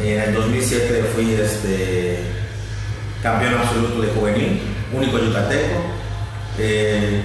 en 0.00 0.20
el 0.20 0.34
2007 0.34 1.04
fui 1.12 1.32
este, 1.32 2.20
campeón 3.24 3.54
absoluto 3.54 4.00
de 4.00 4.08
juvenil, 4.08 4.60
único 4.92 5.18
yucateco. 5.18 5.80
Eh, 6.58 7.20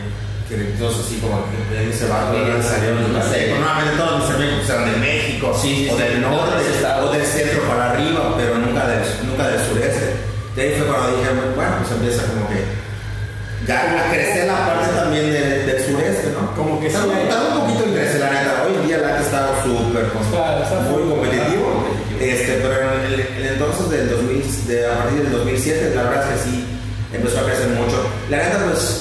entonces 0.55 1.05
así 1.05 1.15
como 1.17 1.45
que 1.47 1.81
en 1.81 1.89
ese 1.89 2.07
barco 2.07 2.35
salieron 2.61 3.07
yucateco. 3.07 3.55
Normalmente 3.55 3.97
todos 3.97 4.19
mis 4.19 4.35
amigos 4.35 4.69
eran 4.69 4.91
de 4.91 4.97
México, 4.97 5.51
o 5.51 5.95
del 5.97 6.21
norte, 6.21 6.63
o 7.01 7.11
del 7.11 7.25
centro 7.25 7.61
para 7.67 7.91
arriba, 7.91 8.35
pero 8.37 8.57
nunca 8.57 8.87
del, 8.87 9.03
nunca 9.23 9.47
del 9.47 9.59
sureste. 9.67 10.31
De 10.55 10.61
ahí 10.61 10.75
fue 10.75 10.87
cuando 10.87 11.17
dije, 11.17 11.29
bueno, 11.55 11.75
pues 11.79 11.91
empieza 11.91 12.27
como 12.27 12.47
que 12.49 12.59
ya 13.67 14.07
a 14.07 14.11
crecer 14.11 14.47
la 14.47 14.65
parte 14.67 14.91
también 14.95 15.31
del 15.31 15.79
sureste, 15.85 16.33
¿no? 16.33 16.53
Como 16.55 16.79
que 16.79 16.87
está, 16.87 17.05
un 17.05 17.61
poquito 17.61 17.93
crecer, 17.93 18.19
la 18.19 18.31
neta. 18.31 18.65
Hoy 18.65 18.75
en 18.81 18.87
día 18.87 18.97
la 18.97 19.21
está 19.21 19.63
súper 19.63 20.11
muy 20.89 21.09
competitivo. 21.09 21.85
Este, 22.19 22.59
pero 22.61 22.75
en 22.75 23.13
el, 23.13 23.47
entonces 23.53 23.89
del 23.89 24.09
2000, 24.09 24.67
de, 24.67 24.85
a 24.85 24.97
partir 24.99 25.23
del 25.23 25.31
2007, 25.31 25.93
la 25.95 26.03
verdad 26.03 26.23
es 26.23 26.43
que 26.43 26.49
sí 26.49 26.65
empezó 27.13 27.39
a 27.39 27.43
crecer 27.45 27.67
mucho. 27.69 28.05
La 28.29 28.37
neta, 28.37 28.65
pues 28.69 29.00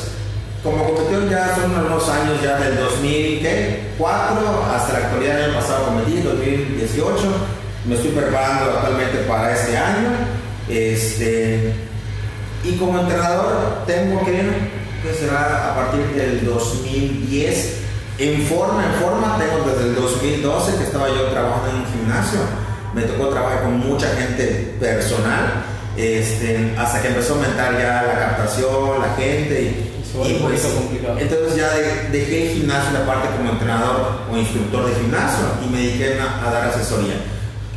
ya 1.31 1.55
son 1.55 1.87
unos 1.87 2.09
años 2.09 2.43
ya 2.43 2.59
del 2.59 2.77
2004 2.77 4.65
hasta 4.75 4.93
la 4.93 4.99
actualidad 5.07 5.37
del 5.37 5.45
año 5.45 5.61
pasado 5.61 5.87
competí, 5.87 6.21
2018. 6.21 7.23
Me 7.87 7.95
estoy 7.95 8.11
preparando 8.11 8.73
actualmente 8.73 9.19
para 9.29 9.55
este 9.55 9.77
año. 9.77 10.09
Este, 10.69 11.73
y 12.65 12.77
como 12.77 12.99
entrenador 12.99 13.85
tengo 13.87 14.25
que, 14.25 14.43
que 15.03 15.15
será 15.15 15.73
a 15.73 15.77
partir 15.77 16.05
del 16.17 16.45
2010. 16.45 17.77
En 18.19 18.43
forma, 18.43 18.85
en 18.85 18.93
forma, 19.01 19.39
tengo 19.39 19.71
desde 19.71 19.89
el 19.89 19.95
2012 19.95 20.77
que 20.77 20.85
estaba 20.85 21.09
yo 21.09 21.29
trabajando 21.29 21.71
en 21.71 21.77
un 21.77 21.87
gimnasio. 21.87 22.41
Me 22.93 23.03
tocó 23.03 23.29
trabajar 23.29 23.63
con 23.63 23.79
mucha 23.79 24.09
gente 24.17 24.77
personal. 24.81 25.65
Este, 25.97 26.75
hasta 26.77 27.01
que 27.01 27.09
empezó 27.09 27.35
a 27.35 27.37
aumentar 27.37 27.73
ya 27.79 28.03
la 28.03 28.19
captación, 28.19 29.01
la 29.01 29.15
gente 29.15 29.63
y 29.63 30.00
y 30.13 30.35
pues, 30.43 30.67
entonces 31.19 31.57
ya 31.57 31.71
dejé 32.11 32.51
el 32.51 32.59
gimnasio 32.59 32.99
la 32.99 33.07
parte 33.07 33.29
como 33.37 33.51
entrenador 33.51 34.23
o 34.31 34.37
instructor 34.37 34.87
de 34.87 34.95
gimnasio 35.01 35.45
y 35.65 35.71
me 35.71 35.79
dediqué 35.79 36.19
a, 36.21 36.51
dar 36.51 36.69
asesoría. 36.69 37.15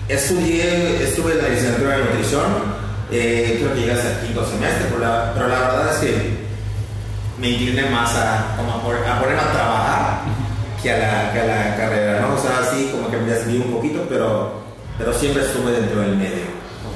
Estudié, 0.10 1.04
estuve 1.04 1.34
en 1.34 1.38
la 1.38 1.50
licenciatura 1.50 1.98
de 1.98 2.04
nutrición, 2.06 2.44
eh, 3.12 3.58
creo 3.60 3.74
que 3.74 3.80
llegué 3.82 3.92
hasta 3.92 4.12
el 4.12 4.26
quinto 4.26 4.46
semestre, 4.48 4.88
pero 4.90 5.00
la, 5.00 5.32
pero 5.34 5.48
la, 5.48 5.60
verdad 5.60 5.94
es 5.94 6.00
que 6.00 6.38
me 7.40 7.50
incliné 7.52 7.90
más 7.92 8.16
a, 8.16 8.56
como 8.58 8.74
a, 8.74 8.82
ponerme 8.82 9.08
a 9.08 9.52
trabajar 9.52 10.22
que 10.82 10.92
a, 10.92 10.98
la, 10.98 11.34
que 11.34 11.40
a 11.40 11.46
la 11.46 11.78
carrera, 11.78 12.22
¿no? 12.22 12.34
O 12.34 12.38
sea, 12.38 12.60
así 12.60 12.90
como 12.92 13.12
que 13.12 13.18
me 13.18 13.32
desvié 13.32 13.60
un 13.60 13.72
poquito, 13.72 14.06
pero, 14.10 14.64
pero 14.98 15.14
siempre 15.14 15.44
estuve 15.44 15.72
dentro 15.72 16.02
del 16.02 16.16
medio. 16.16 16.46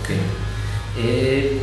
Ok. 0.02 0.10
Eh, 0.98 1.62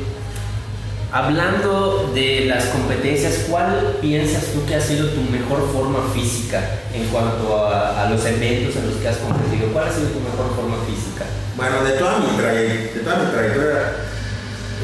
Hablando 1.15 2.11
de 2.13 2.47
las 2.47 2.65
competencias, 2.75 3.47
¿cuál 3.49 3.99
piensas 4.01 4.47
tú 4.47 4.67
que 4.67 4.75
ha 4.75 4.81
sido 4.81 5.11
tu 5.11 5.21
mejor 5.31 5.71
forma 5.73 6.11
física 6.13 6.81
en 6.93 7.07
cuanto 7.07 7.69
a, 7.69 8.11
los 8.11 8.27
eventos 8.27 8.75
en 8.75 8.89
los 8.89 8.97
que 8.97 9.07
has 9.07 9.19
competido? 9.19 9.69
¿Cuál 9.73 9.87
ha 9.87 9.93
sido 9.93 10.09
tu 10.09 10.19
mejor 10.19 10.51
forma 10.57 10.75
física? 10.85 11.25
Bueno, 11.55 11.85
de 11.85 11.93
toda 11.93 12.19
mi, 12.19 12.37
trayectoria, 12.37 13.95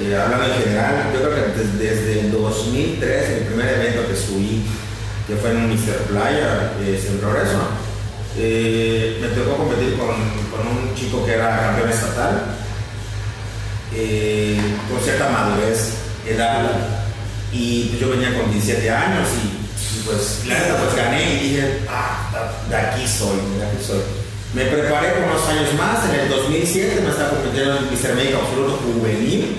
eh, 0.00 0.16
hablando 0.16 0.54
en 0.54 0.62
general, 0.62 1.10
yo 1.12 1.18
creo 1.18 1.34
que 1.34 1.62
desde, 1.82 2.20
el 2.20 2.30
2003, 2.30 3.28
el 3.30 3.44
primer 3.46 3.68
evento 3.74 4.06
que 4.06 4.14
subí, 4.14 4.62
que 5.26 5.34
fue 5.34 5.50
en 5.50 5.56
un 5.56 5.70
Mr. 5.70 5.98
Playa, 6.10 6.74
en 6.78 7.18
Progreso, 7.18 7.58
eh, 8.38 9.18
me 9.20 9.26
tocó 9.34 9.56
competir 9.56 9.98
con, 9.98 10.14
con, 10.54 10.62
un 10.64 10.94
chico 10.94 11.26
que 11.26 11.32
era 11.32 11.58
campeón 11.58 11.90
estatal, 11.90 12.54
eh, 13.92 14.60
con 14.88 15.02
cierta 15.02 15.28
madurez 15.28 15.99
edad 16.26 16.70
y 17.52 17.96
yo 17.98 18.10
venía 18.10 18.34
con 18.34 18.50
17 18.52 18.90
años 18.90 19.28
y, 19.42 19.60
pues 20.04 20.44
la 20.46 20.56
pues 20.78 20.96
gané 20.96 21.34
y 21.34 21.48
dije, 21.48 21.80
ah, 21.88 22.30
de 22.68 22.76
aquí 22.76 23.06
soy, 23.06 23.38
de 23.58 23.66
aquí 23.66 23.84
soy. 23.84 24.00
Me 24.54 24.64
preparé 24.64 25.10
por 25.10 25.24
unos 25.24 25.48
años 25.48 25.74
más, 25.74 26.08
en 26.08 26.20
el 26.20 26.28
2007 26.28 27.02
me 27.02 27.10
estaba 27.10 27.30
compitiendo 27.30 27.76
en 27.76 27.84
Mr. 27.84 28.14
México 28.16 28.40
Absoluto 28.42 28.80
Juvenil, 28.82 29.56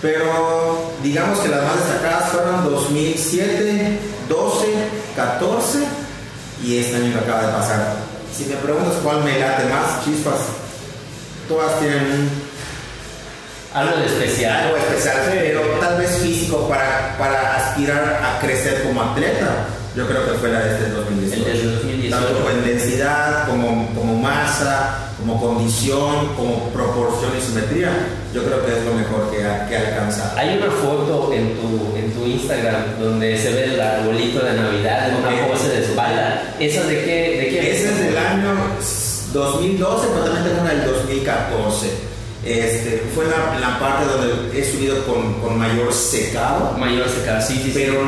pero 0.00 0.92
digamos 1.02 1.40
que 1.40 1.48
las 1.48 1.62
más 1.62 1.76
destacadas 1.76 2.30
fueron 2.30 2.64
2007, 2.64 3.98
12, 4.28 4.66
14 5.16 5.78
y 6.64 6.78
este 6.78 6.96
año 6.96 7.12
que 7.12 7.18
acaba 7.18 7.46
de 7.46 7.52
pasar. 7.52 7.96
Si 8.34 8.44
me 8.46 8.56
preguntas 8.56 8.94
cuál 9.02 9.24
me 9.24 9.38
late 9.38 9.64
más, 9.64 10.04
chispas, 10.04 10.40
todas 11.48 11.78
tienen 11.80 12.02
un 12.04 12.45
algo 13.76 13.98
de 13.98 14.06
especial. 14.06 14.64
Algo 14.64 14.76
especial, 14.78 15.16
pero 15.28 15.60
tal 15.80 15.98
vez 15.98 16.10
físico 16.16 16.66
para, 16.66 17.14
para 17.18 17.56
aspirar 17.56 18.20
a 18.24 18.40
crecer 18.40 18.82
como 18.84 19.02
atleta. 19.02 19.66
Yo 19.94 20.06
creo 20.06 20.24
que 20.26 20.38
fue 20.38 20.50
la 20.50 20.60
de 20.60 20.74
este 20.74 20.90
2018. 20.90 22.10
Tanto 22.10 22.50
en 22.50 22.64
densidad, 22.64 23.46
como, 23.48 23.88
como 23.94 24.14
masa, 24.16 25.10
como 25.18 25.40
condición, 25.40 26.34
como 26.36 26.70
proporción 26.70 27.32
y 27.38 27.42
simetría. 27.42 27.90
Yo 28.32 28.44
creo 28.44 28.64
que 28.64 28.78
es 28.78 28.84
lo 28.84 28.94
mejor 28.94 29.30
que, 29.30 29.38
que 29.68 29.76
alcanza. 29.76 30.34
Hay 30.36 30.58
una 30.58 30.70
foto 30.70 31.32
en 31.32 31.56
tu, 31.56 31.96
en 31.96 32.12
tu 32.12 32.26
Instagram 32.26 32.98
donde 32.98 33.38
se 33.38 33.52
ve 33.52 33.74
el 33.74 33.80
arbolito 33.80 34.44
de 34.44 34.54
Navidad 34.54 35.10
en 35.10 35.16
una 35.16 35.48
pose 35.48 35.68
de 35.68 35.84
espalda. 35.84 36.54
¿Esa 36.58 36.84
de 36.84 37.04
qué? 37.04 37.38
De 37.40 37.48
qué 37.50 37.72
Esa 37.72 37.90
es 37.90 37.98
del 37.98 38.18
año 38.18 38.54
2012, 39.32 40.08
pero 40.12 40.24
también 40.24 40.44
tengo 40.44 40.60
una 40.62 40.70
del 40.70 40.86
2014 40.86 42.15
este, 42.46 43.02
fue 43.14 43.24
la, 43.26 43.58
la, 43.58 43.78
parte 43.80 44.04
donde 44.06 44.58
he 44.58 44.64
subido 44.64 45.04
con, 45.04 45.34
con, 45.40 45.58
mayor 45.58 45.92
secado. 45.92 46.76
Mayor 46.78 47.08
secado, 47.08 47.44
sí, 47.46 47.60
sí. 47.62 47.72
Pero 47.74 48.00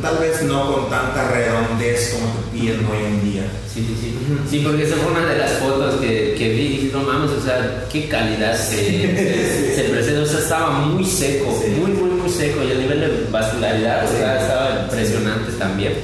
tal 0.00 0.18
vez 0.18 0.42
no 0.42 0.72
con 0.72 0.90
tanta 0.90 1.28
redondez 1.30 2.14
como 2.14 2.32
tu 2.32 2.48
piel 2.50 2.80
hoy 2.90 3.04
en 3.04 3.32
día. 3.32 3.42
Sí, 3.72 3.84
sí, 3.86 3.96
sí. 4.00 4.12
Sí, 4.50 4.60
porque 4.64 4.84
esa 4.84 4.96
fue 4.96 5.12
una 5.12 5.26
de 5.26 5.38
las 5.38 5.52
fotos 5.54 5.96
que, 6.00 6.34
que 6.38 6.48
vi 6.50 6.60
y 6.60 6.68
dije, 6.68 6.90
no 6.92 7.00
mames, 7.02 7.30
o 7.30 7.40
sea, 7.42 7.86
qué 7.90 8.08
calidad 8.08 8.56
se, 8.56 9.74
se, 9.74 9.84
presenta. 9.90 10.22
O 10.22 10.26
sea, 10.26 10.38
estaba 10.38 10.70
muy 10.70 11.04
seco, 11.04 11.50
muy, 11.78 11.90
muy, 11.92 12.10
muy 12.10 12.30
seco. 12.30 12.62
Y 12.62 12.72
a 12.72 12.74
nivel 12.74 13.00
de 13.00 13.26
vascularidad, 13.30 14.04
o 14.04 14.08
sea, 14.08 14.40
estaba 14.40 14.82
impresionante 14.84 15.52
también. 15.58 15.94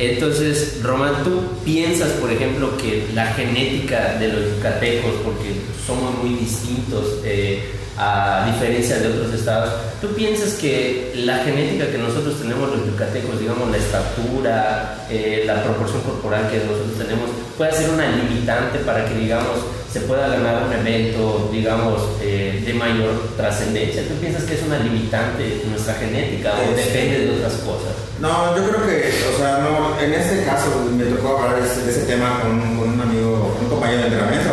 Entonces, 0.00 0.78
Román, 0.82 1.22
¿tú 1.22 1.42
piensas, 1.62 2.08
por 2.12 2.32
ejemplo, 2.32 2.74
que 2.78 3.06
la 3.12 3.26
genética 3.34 4.16
de 4.18 4.28
los 4.28 4.56
yucatecos, 4.56 5.12
porque 5.22 5.52
somos 5.86 6.16
muy 6.22 6.38
distintos 6.38 7.18
eh, 7.22 7.70
a 7.98 8.50
diferencia 8.50 8.98
de 8.98 9.08
otros 9.08 9.34
estados, 9.34 9.74
¿tú 10.00 10.08
piensas 10.14 10.54
que 10.54 11.12
la 11.16 11.44
genética 11.44 11.90
que 11.90 11.98
nosotros 11.98 12.40
tenemos 12.40 12.70
los 12.70 12.86
yucatecos, 12.86 13.38
digamos 13.38 13.70
la 13.70 13.76
estatura, 13.76 15.06
eh, 15.10 15.42
la 15.44 15.62
proporción 15.62 16.00
corporal 16.00 16.50
que 16.50 16.64
nosotros 16.64 16.96
tenemos, 16.96 17.28
puede 17.58 17.72
ser 17.72 17.90
una 17.90 18.10
limitante 18.10 18.78
para 18.78 19.04
que, 19.04 19.14
digamos, 19.16 19.58
se 19.92 20.00
pueda 20.02 20.28
ganar 20.28 20.66
un 20.66 20.72
evento, 20.72 21.50
digamos, 21.52 22.02
eh, 22.22 22.62
de 22.64 22.74
mayor 22.74 23.34
trascendencia? 23.36 24.06
¿Tú 24.06 24.14
piensas 24.14 24.44
que 24.44 24.54
es 24.54 24.62
una 24.62 24.78
limitante 24.78 25.62
nuestra 25.68 25.94
genética 25.94 26.52
o 26.54 26.76
depende 26.76 27.26
de 27.26 27.30
otras 27.36 27.54
cosas? 27.54 27.92
No, 28.20 28.56
yo 28.56 28.68
creo 28.68 28.86
que, 28.86 29.12
o 29.34 29.38
sea, 29.38 29.58
no, 29.58 30.00
en 30.00 30.12
este 30.12 30.44
caso 30.44 30.88
me 30.96 31.04
tocó 31.04 31.38
hablar 31.38 31.60
de 31.60 31.90
ese, 31.90 32.02
tema 32.02 32.40
con, 32.40 32.52
un 32.52 33.00
amigo, 33.00 33.56
un 33.60 33.68
compañero 33.68 34.02
de 34.02 34.06
entrenamiento, 34.06 34.50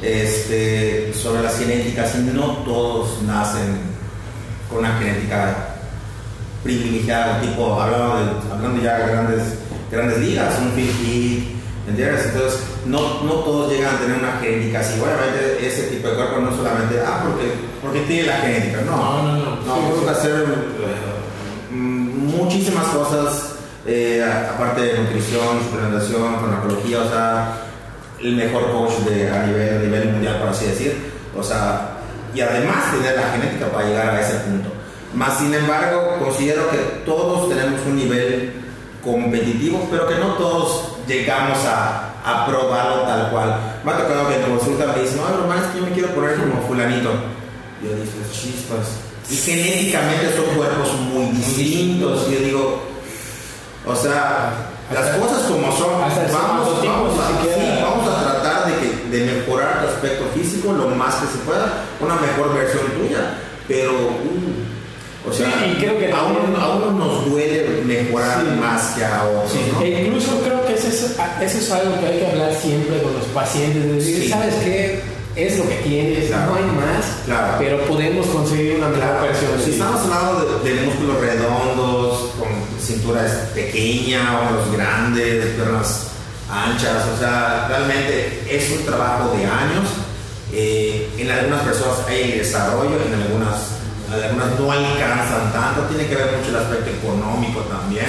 este, 0.00 1.12
sobre 1.12 1.42
las 1.42 1.58
genéticas, 1.58 2.14
y 2.14 2.18
no 2.34 2.58
todos 2.64 3.22
nacen 3.22 3.80
con 4.70 4.78
una 4.78 4.96
genética 4.98 5.74
privilegiada, 6.62 7.40
tipo, 7.42 7.78
hablando, 7.78 8.42
hablando 8.50 8.82
ya 8.82 8.98
de 8.98 9.12
grandes, 9.12 9.42
grandes 9.90 10.18
ligas, 10.18 10.54
un 10.58 10.72
fit 10.72 11.59
¿entiendes? 11.90 12.26
Entonces, 12.26 12.60
no, 12.86 13.22
no 13.24 13.32
todos 13.44 13.70
llegan 13.70 13.94
a 13.94 13.98
tener 13.98 14.18
una 14.18 14.38
genética 14.40 14.80
así. 14.80 15.00
Obviamente, 15.00 15.66
ese 15.66 15.82
tipo 15.88 16.08
de 16.08 16.14
cuerpo 16.14 16.40
no 16.40 16.56
solamente, 16.56 17.00
ah, 17.04 17.24
porque, 17.24 17.52
porque 17.82 18.00
tiene 18.02 18.28
la 18.28 18.36
genética, 18.36 18.80
no. 18.82 18.96
No, 18.96 19.22
no, 19.22 19.56
no. 19.56 19.90
No, 19.90 20.04
que 20.04 20.10
hacer 20.10 20.44
eh, 20.44 21.74
muchísimas 21.74 22.86
cosas, 22.88 23.54
eh, 23.86 24.24
aparte 24.54 24.80
de 24.80 24.98
nutrición, 24.98 25.62
suplementación, 25.68 26.40
farmacología, 26.40 27.00
o 27.00 27.08
sea, 27.08 27.56
el 28.20 28.36
mejor 28.36 28.70
coach 28.72 28.92
de, 29.08 29.30
a, 29.30 29.46
nivel, 29.46 29.76
a 29.76 29.80
nivel 29.80 30.12
mundial, 30.12 30.38
por 30.38 30.48
así 30.48 30.66
decir. 30.66 31.10
O 31.36 31.42
sea, 31.42 31.98
y 32.34 32.40
además 32.40 32.92
tener 32.92 33.16
la 33.16 33.30
genética 33.32 33.66
para 33.70 33.86
llegar 33.86 34.10
a 34.10 34.20
ese 34.20 34.38
punto. 34.40 34.70
Más 35.14 35.38
sin 35.38 35.52
embargo, 35.52 36.16
considero 36.22 36.70
que 36.70 36.76
todos 37.04 37.48
tenemos 37.48 37.80
un 37.86 37.96
nivel 37.96 38.52
competitivo, 39.02 39.88
pero 39.90 40.06
que 40.06 40.14
no 40.16 40.34
todos 40.34 40.89
llegamos 41.10 41.58
a, 41.66 42.14
a 42.24 42.46
probarlo 42.46 43.02
tal 43.02 43.30
cual. 43.30 43.56
Me 43.84 43.92
ha 43.92 43.96
tocado 43.96 44.28
que 44.28 44.36
en 44.36 44.42
consulta 44.42 44.86
me 44.86 45.02
dicen, 45.02 45.18
no, 45.18 45.54
es 45.54 45.62
que 45.66 45.78
yo 45.78 45.84
me 45.84 45.92
quiero 45.92 46.14
poner 46.14 46.36
como 46.36 46.62
fulanito. 46.66 47.10
Yo 47.82 47.90
digo, 47.90 48.06
chispas. 48.32 49.00
Y 49.28 49.36
genéticamente 49.36 50.36
son 50.36 50.56
cuerpos 50.56 50.92
muy 51.12 51.26
distintos. 51.36 52.30
Yo 52.30 52.38
digo, 52.40 52.82
o 53.86 53.96
sea, 53.96 54.52
las 54.92 55.16
cosas 55.16 55.42
como 55.44 55.72
son, 55.72 56.00
vamos, 56.00 56.82
vamos, 56.82 57.18
a, 57.18 57.82
vamos 57.82 58.08
a 58.08 58.22
tratar 58.22 58.66
de, 58.66 58.74
que, 58.74 59.16
de 59.16 59.32
mejorar 59.32 59.82
tu 59.82 59.88
aspecto 59.88 60.24
físico 60.34 60.72
lo 60.72 60.88
más 60.88 61.14
que 61.16 61.26
se 61.26 61.38
pueda, 61.44 61.84
una 62.00 62.14
mejor 62.16 62.54
versión 62.54 62.84
tuya. 62.98 63.34
Pero, 63.68 63.92
uh, 63.92 65.28
o 65.28 65.32
sea, 65.32 65.46
sí, 65.46 65.76
creo 65.78 65.98
que 65.98 66.10
a, 66.12 66.22
uno, 66.24 66.90
nos 66.90 67.30
duele 67.30 67.82
mejorar 67.84 68.42
más 68.60 68.94
que 68.96 69.04
a 69.04 69.24
otros. 69.24 69.54
E 69.80 70.06
incluso 70.06 70.40
creo 70.40 70.59
eso 70.90 71.06
es, 71.06 71.12
eso 71.52 71.58
es, 71.58 71.70
algo 71.70 72.00
que 72.00 72.06
hay 72.06 72.18
que 72.18 72.26
hablar 72.26 72.52
siempre 72.54 73.00
con 73.02 73.14
los 73.14 73.24
pacientes. 73.26 73.94
decir, 73.94 74.28
¿sabes 74.28 74.54
qué? 74.56 75.00
Es 75.36 75.58
lo 75.58 75.68
que 75.68 75.76
tienes, 75.76 76.30
no 76.30 76.56
hay 76.56 76.64
más, 76.64 77.56
pero 77.58 77.84
podemos 77.86 78.26
conseguir 78.26 78.76
una 78.76 78.88
mejor 78.88 79.22
versión. 79.22 79.52
Si 79.64 79.70
estamos 79.70 80.00
hablando 80.02 80.58
de, 80.58 80.74
músculos 80.82 81.20
redondos, 81.20 82.30
con 82.36 82.48
cintura 82.84 83.22
pequeña, 83.54 84.40
hombros 84.40 84.72
grandes, 84.72 85.46
piernas 85.54 86.08
anchas, 86.50 87.06
o 87.14 87.18
sea, 87.18 87.66
realmente 87.68 88.44
es 88.50 88.70
un 88.72 88.84
trabajo 88.84 89.30
de 89.36 89.44
años. 89.46 89.88
Eh, 90.52 91.08
en 91.16 91.30
algunas 91.30 91.62
personas 91.62 91.98
hay 92.08 92.32
desarrollo, 92.32 92.98
en 93.06 93.14
algunas 93.14 93.79
algunas 94.10 94.58
no 94.58 94.72
alcanzan 94.72 95.52
tanto, 95.52 95.82
tiene 95.88 96.08
que 96.08 96.16
ver 96.16 96.36
mucho 96.36 96.50
el 96.50 96.56
aspecto 96.56 96.90
económico 96.90 97.60
también. 97.70 98.06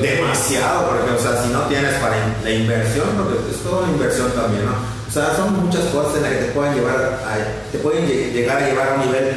Demasiado, 0.00 0.88
porque, 0.88 1.10
o 1.10 1.18
sea, 1.18 1.42
si 1.42 1.48
no 1.50 1.62
tienes 1.62 1.94
para 1.94 2.16
la 2.42 2.50
inversión, 2.50 3.08
porque 3.16 3.50
es 3.50 3.62
toda 3.62 3.88
inversión 3.88 4.30
también, 4.32 4.66
¿no? 4.66 4.72
O 4.74 5.10
sea, 5.10 5.34
son 5.36 5.64
muchas 5.64 5.84
cosas 5.86 6.16
en 6.16 6.22
las 6.22 6.32
que 6.32 6.38
te 6.38 6.52
pueden 6.52 6.74
llevar 6.74 6.96
a, 6.96 7.70
te 7.70 7.78
pueden 7.78 8.06
llegar 8.06 8.62
a 8.62 8.68
llevar 8.68 8.88
a 8.88 8.94
un 8.94 9.06
nivel 9.06 9.36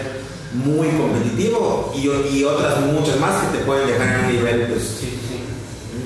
muy 0.54 0.88
competitivo 0.90 1.94
y, 1.96 2.08
y 2.38 2.44
otras 2.44 2.80
muchas 2.82 3.20
más 3.20 3.44
que 3.44 3.58
te 3.58 3.64
pueden 3.64 3.88
dejar 3.88 4.08
en 4.08 4.26
un 4.26 4.32
nivel, 4.34 4.68
pues, 4.68 5.02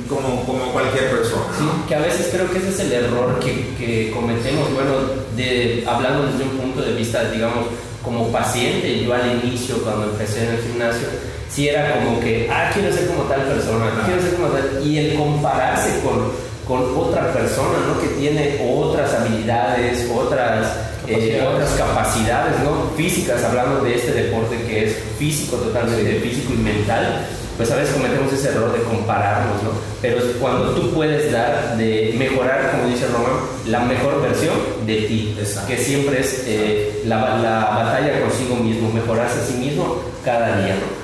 como, 0.10 0.44
como, 0.46 0.72
cualquier 0.74 1.12
persona. 1.12 1.44
Sí, 1.58 1.66
que 1.88 1.96
a 1.96 2.00
veces 2.00 2.30
creo 2.32 2.50
que 2.52 2.58
ese 2.58 2.70
es 2.70 2.80
el 2.80 2.92
error 2.92 3.40
que, 3.40 3.74
que 3.78 4.12
cometemos, 4.14 4.74
bueno, 4.74 4.92
de, 5.38 5.86
hablando 5.88 6.28
desde 6.28 6.44
un 6.44 6.58
punto 6.58 6.82
de 6.82 6.94
vista, 6.94 7.24
digamos, 7.32 7.68
como 8.04 8.32
paciente, 8.32 9.04
yo 9.04 9.14
al 9.14 9.42
inicio, 9.44 9.82
cuando 9.84 10.12
empecé 10.12 10.46
en 10.46 10.52
el 10.56 10.62
gimnasio, 10.62 11.08
sí 11.50 11.68
era 11.68 11.96
como 11.96 12.20
que, 12.20 12.50
ah, 12.50 12.72
quiero 12.74 12.94
ser 12.94 13.08
como 13.08 13.24
tal 13.24 13.42
persona, 13.42 13.92
quiero 14.06 14.22
ser 14.22 14.36
como 14.36 14.48
tal, 14.48 14.82
y 14.84 14.98
el 14.98 15.16
compararse 15.16 16.00
con, 16.04 16.32
con 16.68 16.98
otra 16.98 17.34
persona, 17.34 17.80
¿no? 17.88 18.02
Que 18.02 18.08
tiene 18.20 18.60
otras 18.74 19.14
habilidades, 19.14 20.10
otras, 20.10 20.68
eh, 21.08 21.46
otras 21.46 21.72
capacidades, 21.72 22.60
¿no? 22.64 22.92
Físicas, 22.96 23.44
hablando 23.44 23.84
de 23.84 23.96
este 23.96 24.14
deporte 24.14 24.56
que 24.64 24.86
es 24.86 24.96
físico, 25.20 25.58
totalmente 25.58 26.20
físico 26.22 26.54
y 26.54 26.58
mental, 26.58 27.28
pues 27.58 27.70
a 27.72 27.76
veces 27.76 27.94
cometemos 27.94 28.32
ese 28.34 28.50
error 28.50 28.74
de 28.74 28.84
compararnos, 28.84 29.62
¿no? 29.64 29.70
Pero 30.02 30.22
cuando 30.40 30.72
tú 30.72 30.92
puedes 30.94 31.32
dar, 31.32 31.78
de 31.78 32.16
mejorar, 32.18 32.72
como 32.72 32.88
dice 32.92 33.06
Román, 33.08 33.34
la 33.68 33.80
mejor 33.82 34.22
versión 34.22 34.56
de 34.86 34.96
ti, 35.02 35.38
que 35.68 35.78
siempre 35.78 36.22
es 36.22 36.44
eh, 36.48 37.04
la, 37.06 37.38
la, 37.38 37.60
batalla 37.66 38.22
consigo 38.22 38.56
mismo, 38.56 38.92
mejorarse 38.92 39.40
a 39.40 39.46
sí 39.46 39.54
mismo 39.54 40.02
cada 40.26 40.58
día, 40.62 40.76
¿no? 40.76 41.02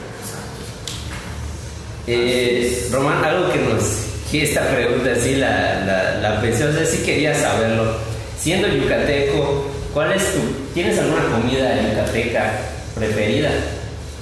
Eh, 2.07 2.87
Román, 2.91 3.23
algo 3.23 3.51
que 3.51 3.59
nos, 3.59 3.83
que 4.31 4.43
esta 4.43 4.67
pregunta 4.69 5.15
sí 5.21 5.35
la, 5.35 5.83
la, 5.85 6.19
la 6.21 6.41
pensé, 6.41 6.65
o 6.65 6.73
sea, 6.73 6.85
sí 6.85 7.03
quería 7.05 7.35
saberlo. 7.35 7.97
Siendo 8.39 8.67
yucateco, 8.67 9.65
¿cuál 9.93 10.13
es 10.13 10.23
tu, 10.33 10.39
tienes 10.73 10.97
alguna 10.99 11.23
comida 11.23 11.75
yucateca 11.81 12.53
preferida? 12.95 13.49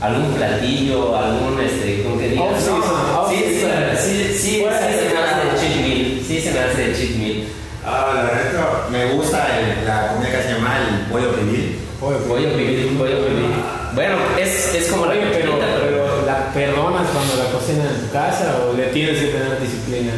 Algún 0.06 0.34
platillo, 0.34 1.16
algún, 1.16 1.60
este, 1.62 2.04
¿cómo 2.04 2.18
que 2.20 2.30
digas? 2.30 2.46
Oh, 2.70 3.28
sí, 3.30 3.38
sí, 3.38 3.66
sí, 3.98 4.34
sí, 4.34 4.38
sí, 4.38 4.58
se 4.60 4.66
me 4.66 4.70
hace 4.70 4.92
de 4.94 5.60
cheat 5.60 5.76
meal, 5.82 6.22
sí 6.28 6.42
se 6.42 6.52
me 6.52 6.60
hace 6.60 6.88
de 6.88 6.96
cheat 6.96 7.16
meal. 7.18 7.44
Ah, 7.86 8.12
la 8.16 8.24
verdad 8.24 8.90
me 8.92 9.14
gusta 9.14 9.48
la 9.86 10.08
comida 10.14 10.32
que 10.32 10.44
se 10.44 10.54
llama 10.54 10.78
el 10.78 11.12
pollo 11.12 11.32
pibil. 11.36 11.80
Pollo, 12.00 12.20
pibil, 12.58 12.98
pollo 12.98 13.26
pibil. 13.26 13.52
Bueno, 13.94 14.18
es, 14.38 14.76
es 14.76 14.88
como 14.90 15.06
la 15.06 15.14
pero, 15.14 15.58
pero 15.60 16.26
¿la 16.26 16.52
perdonas 16.54 17.08
cuando 17.14 17.36
la 17.42 17.50
cocinas 17.52 17.88
en 17.88 18.08
tu 18.08 18.12
casa 18.12 18.58
o 18.62 18.76
le 18.76 18.88
tienes 18.88 19.20
que 19.20 19.28
tener 19.28 19.60
disciplina? 19.62 20.14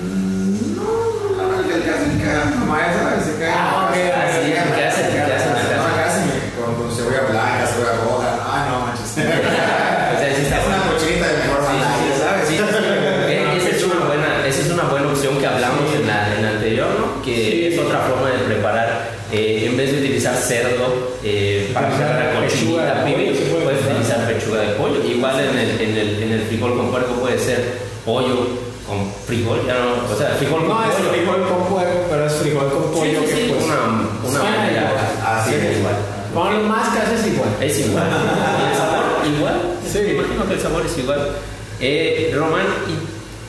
Mm, 0.00 0.76
no, 0.76 0.82
no, 1.36 1.52
no, 1.52 1.74
el 1.74 1.82
caso 1.84 2.02
es 2.02 2.16
que 2.16 2.56
no, 2.56 2.66
maestra 2.66 3.20
se 3.22 3.38
cae. 3.38 3.52
Ah, 3.52 3.90
ok, 3.90 3.94
así, 3.94 4.52
¿qué 4.52 4.84
hacen? 4.84 5.12
¿Qué 5.12 5.20
hacen? 5.20 5.52
Acá 5.52 6.02
con, 6.56 6.74
con 6.76 6.96
cebolla 6.96 7.22
blanca, 7.28 7.66
cebolla 7.66 7.92
roja. 8.04 8.30
Ah, 8.40 8.66
no, 8.70 8.86
manches. 8.86 9.12
o 9.12 10.18
sea, 10.18 10.36
si 10.36 10.42
está 10.42 10.60
una 10.66 10.78
cochinita 10.88 11.26
de 11.28 11.36
mejor 11.38 11.60
sí, 11.66 11.76
¿sabes? 12.18 12.48
Sí, 12.48 12.54
esa, 12.56 13.76
es 13.76 13.84
una 13.84 14.06
buena, 14.06 14.46
esa 14.46 14.60
es 14.62 14.70
una 14.70 14.84
buena 14.84 15.08
opción 15.08 15.38
que 15.38 15.46
hablamos 15.46 15.92
en, 15.94 16.06
la, 16.06 16.34
en 16.34 16.42
la 16.42 16.50
anterior, 16.50 16.88
¿no? 16.98 17.22
Que 17.22 17.68
es 17.68 17.78
otra 17.78 18.00
forma 18.00 18.30
de 18.30 18.38
preparar. 18.44 19.22
Eh, 19.32 19.64
en 19.66 19.78
vez 19.78 19.90
de 19.90 19.98
utilizar 20.00 20.36
cerdo 20.36 21.16
eh, 21.24 21.70
para 21.72 21.88
preparar 21.88 22.34
cochinita 22.34 23.02
pibil, 23.02 23.32
puedes 23.64 23.80
utilizar 23.80 24.26
pechuga 24.26 24.60
de 24.60 24.74
pollo. 24.74 25.02
Igual 25.02 25.40
en 25.40 25.58
el, 25.58 25.80
en 25.80 25.96
el, 25.96 26.22
en 26.22 26.32
el 26.32 26.42
frijol 26.42 26.76
con 26.76 26.90
puerco 26.90 27.14
puede 27.14 27.38
ser 27.38 27.64
pollo 28.04 28.46
con 28.86 29.10
frijol, 29.26 29.64
ya 29.66 29.74
no, 29.78 30.12
o 30.12 30.18
sea, 30.18 30.34
frijol 30.36 30.66
con 30.66 30.68
no, 30.68 30.74
pollo. 30.74 30.86
No, 30.86 30.92
es 30.92 31.16
frijol 31.16 31.48
con 31.48 31.64
puerco, 31.64 31.98
pero 32.10 32.26
es 32.26 32.32
frijol 32.34 32.72
con 32.72 32.92
pollo 32.92 33.20
sí, 33.22 33.26
sí, 33.26 33.34
que 33.34 33.54
pues, 33.54 33.64
una, 33.64 33.78
una 34.28 34.42
manera 34.42 34.92
así 35.24 35.54
es 35.54 35.78
igual. 35.78 35.96
Con 36.34 36.68
máscaras 36.68 37.12
es 37.12 37.26
igual. 37.26 37.50
Es 37.60 37.78
igual. 37.78 38.04
el 38.08 38.76
sabor 38.76 39.04
igual? 39.26 39.60
Sí. 39.84 39.98
Igual. 40.98 41.32
Eh, 41.80 42.32
Román, 42.34 42.66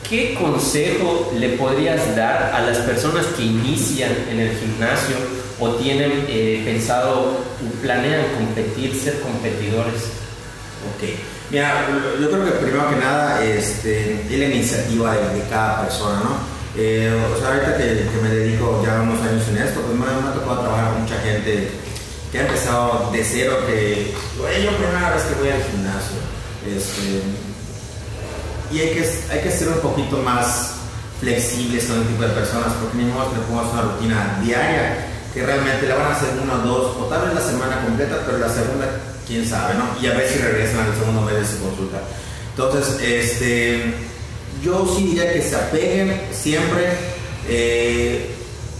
¿qué 0.08 0.34
consejo 0.34 1.32
le 1.38 1.50
podrías 1.50 2.16
dar 2.16 2.52
a 2.54 2.60
las 2.62 2.78
personas 2.78 3.26
que 3.36 3.42
inician 3.42 4.12
en 4.30 4.40
el 4.40 4.56
gimnasio 4.58 5.16
o 5.60 5.70
tienen 5.76 6.24
eh, 6.28 6.62
pensado, 6.64 7.38
planean 7.82 8.24
competir, 8.36 8.94
ser 8.94 9.20
competidores? 9.20 10.02
Ok. 10.96 11.08
Mira, 11.50 11.86
yo 12.20 12.30
creo 12.30 12.44
que 12.44 12.50
primero 12.52 12.90
que 12.90 12.96
nada 12.96 13.44
este, 13.44 14.22
es 14.28 14.38
la 14.38 14.46
iniciativa 14.46 15.14
de, 15.14 15.42
cada 15.48 15.82
persona, 15.82 16.20
¿no? 16.24 16.54
Eh, 16.76 17.12
o 17.32 17.38
sea, 17.38 17.54
ahorita 17.54 17.76
que, 17.76 18.06
me 18.20 18.30
dedico 18.30 18.82
ya 18.84 19.02
unos 19.02 19.20
años 19.22 19.46
en 19.48 19.58
esto, 19.58 19.80
pues 19.82 19.96
me, 19.96 20.06
me 20.06 20.28
ha 20.28 20.34
tocado 20.34 20.62
trabajar 20.62 20.92
con 20.94 21.02
mucha 21.02 21.20
gente 21.20 21.68
que 22.32 22.38
ha 22.38 22.42
empezado 22.42 23.10
de 23.12 23.22
cero, 23.22 23.58
que 23.64 24.12
yo 24.12 24.76
primera 24.76 25.14
vez 25.14 25.22
que 25.22 25.34
voy 25.36 25.50
al 25.50 25.62
gimnasio. 25.62 26.23
Este, 26.66 27.22
y 28.72 28.80
hay 28.80 28.90
que, 28.94 29.10
hay 29.30 29.40
que 29.40 29.50
ser 29.50 29.68
un 29.68 29.80
poquito 29.80 30.18
más 30.18 30.72
flexibles 31.20 31.84
con 31.84 31.98
el 31.98 32.08
tipo 32.08 32.22
de 32.22 32.28
personas, 32.30 32.72
porque 32.80 32.98
ni 32.98 33.04
modo 33.04 33.32
que 33.32 33.40
pongas 33.40 33.72
una 33.72 33.82
rutina 33.82 34.40
diaria, 34.42 35.06
que 35.32 35.44
realmente 35.44 35.88
la 35.88 35.96
van 35.96 36.12
a 36.12 36.16
hacer 36.16 36.30
una 36.42 36.54
o 36.54 36.66
dos, 36.66 36.96
o 36.96 37.04
tal 37.04 37.26
vez 37.26 37.34
la 37.34 37.40
semana 37.40 37.82
completa, 37.82 38.22
pero 38.24 38.38
la 38.38 38.48
segunda, 38.48 38.86
quién 39.26 39.48
sabe, 39.48 39.74
¿no? 39.74 39.84
Y 40.00 40.06
a 40.06 40.14
ver 40.14 40.28
si 40.28 40.38
regresan 40.38 40.86
al 40.86 40.94
segundo 40.94 41.22
mes 41.22 41.34
de 41.36 41.46
su 41.46 41.62
consulta. 41.62 41.98
Entonces, 42.50 43.00
este, 43.02 43.94
yo 44.62 44.86
sí 44.96 45.04
diría 45.08 45.32
que 45.32 45.42
se 45.42 45.56
apeguen 45.56 46.20
siempre. 46.32 46.88
Eh, 47.48 48.34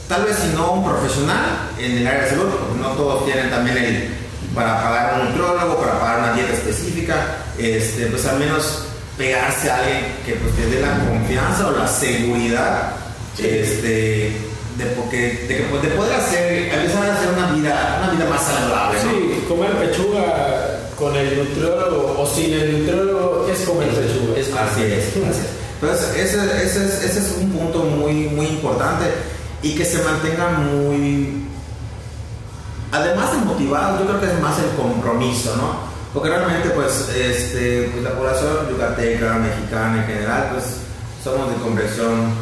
tal 0.08 0.24
vez 0.24 0.36
si 0.38 0.48
no 0.56 0.72
un 0.72 0.84
profesional 0.84 1.70
en 1.78 1.98
el 1.98 2.06
área 2.06 2.22
de 2.22 2.30
salud, 2.30 2.46
porque 2.46 2.80
no 2.80 2.88
todos 2.90 3.24
tienen 3.24 3.50
también 3.50 3.76
el 3.78 4.24
para 4.54 4.80
pagar 4.82 5.20
un 5.20 5.26
nutriólogo, 5.26 5.80
para 5.80 5.98
pagar 5.98 6.18
una 6.20 6.32
dieta 6.34 6.52
específica, 6.52 7.43
este, 7.58 8.06
pues 8.06 8.26
al 8.26 8.38
menos 8.38 8.84
pegarse 9.16 9.70
a 9.70 9.78
alguien 9.78 10.00
que 10.26 10.32
pues, 10.34 10.54
te 10.56 10.66
dé 10.66 10.80
la 10.80 10.98
confianza 11.08 11.68
o 11.68 11.72
la 11.72 11.86
seguridad 11.86 12.92
este, 13.38 14.32
de, 14.76 14.86
porque, 14.96 15.46
de, 15.48 15.66
pues, 15.70 15.82
de 15.82 15.88
poder 15.90 16.14
hacer, 16.14 16.74
empezar 16.74 17.10
a 17.10 17.14
hacer 17.14 17.28
una 17.32 17.52
vida, 17.52 18.02
una 18.02 18.12
vida 18.12 18.30
más 18.30 18.42
saludable. 18.42 18.98
Sí, 19.00 19.44
comer 19.48 19.72
pechuga 19.72 20.80
con 20.96 21.14
el 21.16 21.38
nutriólogo 21.38 22.20
o 22.20 22.26
sin 22.26 22.52
el 22.52 22.80
nutriólogo 22.80 23.46
es 23.50 23.60
comer 23.60 23.88
pechuga. 23.88 24.38
Es, 24.38 24.52
así 24.52 24.82
es, 24.82 25.16
Entonces, 25.16 26.16
ese, 26.16 26.64
ese, 26.64 26.84
es, 26.84 27.04
ese 27.04 27.18
es 27.18 27.34
un 27.40 27.50
punto 27.50 27.80
muy, 27.80 28.28
muy 28.28 28.46
importante 28.46 29.06
y 29.62 29.74
que 29.74 29.84
se 29.84 30.02
mantenga 30.02 30.50
muy 30.50 31.44
además 32.94 33.32
de 33.32 33.38
motivado, 33.38 33.98
yo 33.98 34.06
creo 34.06 34.20
que 34.20 34.26
es 34.26 34.40
más 34.40 34.56
el 34.58 34.70
compromiso, 34.76 35.56
¿no? 35.56 35.93
Porque 36.14 36.30
realmente, 36.30 36.70
pues, 36.70 37.08
este, 37.10 37.90
pues, 37.92 38.04
la 38.04 38.12
población 38.12 38.70
yucateca, 38.70 39.34
mexicana 39.34 39.98
en 39.98 40.06
general, 40.06 40.50
pues, 40.52 40.78
somos 41.24 41.50
de 41.50 41.56
conversión. 41.56 42.32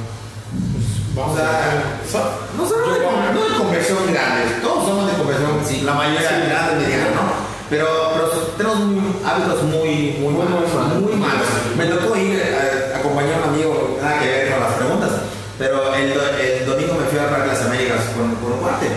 Pues, 1.15 1.27
o 1.27 1.35
sea, 1.35 2.37
no 2.55 2.69
somos 2.69 2.93
de, 2.93 3.01
no 3.33 3.49
de 3.49 3.57
conversión 3.57 3.99
grande, 4.13 4.61
todos 4.61 4.85
somos 4.85 5.11
de 5.11 5.17
conversión, 5.17 5.53
sí, 5.67 5.81
la 5.81 5.95
mayoría 5.95 6.21
sí. 6.21 6.35
grande, 6.49 6.85
mediana, 6.85 7.11
¿no? 7.17 7.53
Pero, 7.71 7.89
pero 8.15 8.29
tenemos 8.59 8.77
hábitos 9.25 9.63
muy, 9.63 10.21
muy, 10.21 10.35
muy, 10.35 11.17
malos. 11.17 11.49
Me 11.75 11.87
tocó 11.87 12.15
ir 12.15 12.43
a, 12.45 12.99
acompañar 12.99 13.41
a 13.41 13.49
un 13.49 13.55
amigo, 13.55 13.99
nada 14.03 14.21
que 14.21 14.27
ver 14.27 14.53
con 14.53 14.61
las 14.61 14.73
preguntas, 14.75 15.11
pero 15.59 15.95
el, 15.95 16.13
el 16.13 16.67
domingo 16.67 16.93
me 17.01 17.07
fui 17.07 17.19
a 17.19 17.31
Parque 17.31 17.49
Las 17.49 17.63
Américas 17.63 18.01
con, 18.15 18.35
con 18.37 18.53
un 18.53 18.59
cuate. 18.59 18.89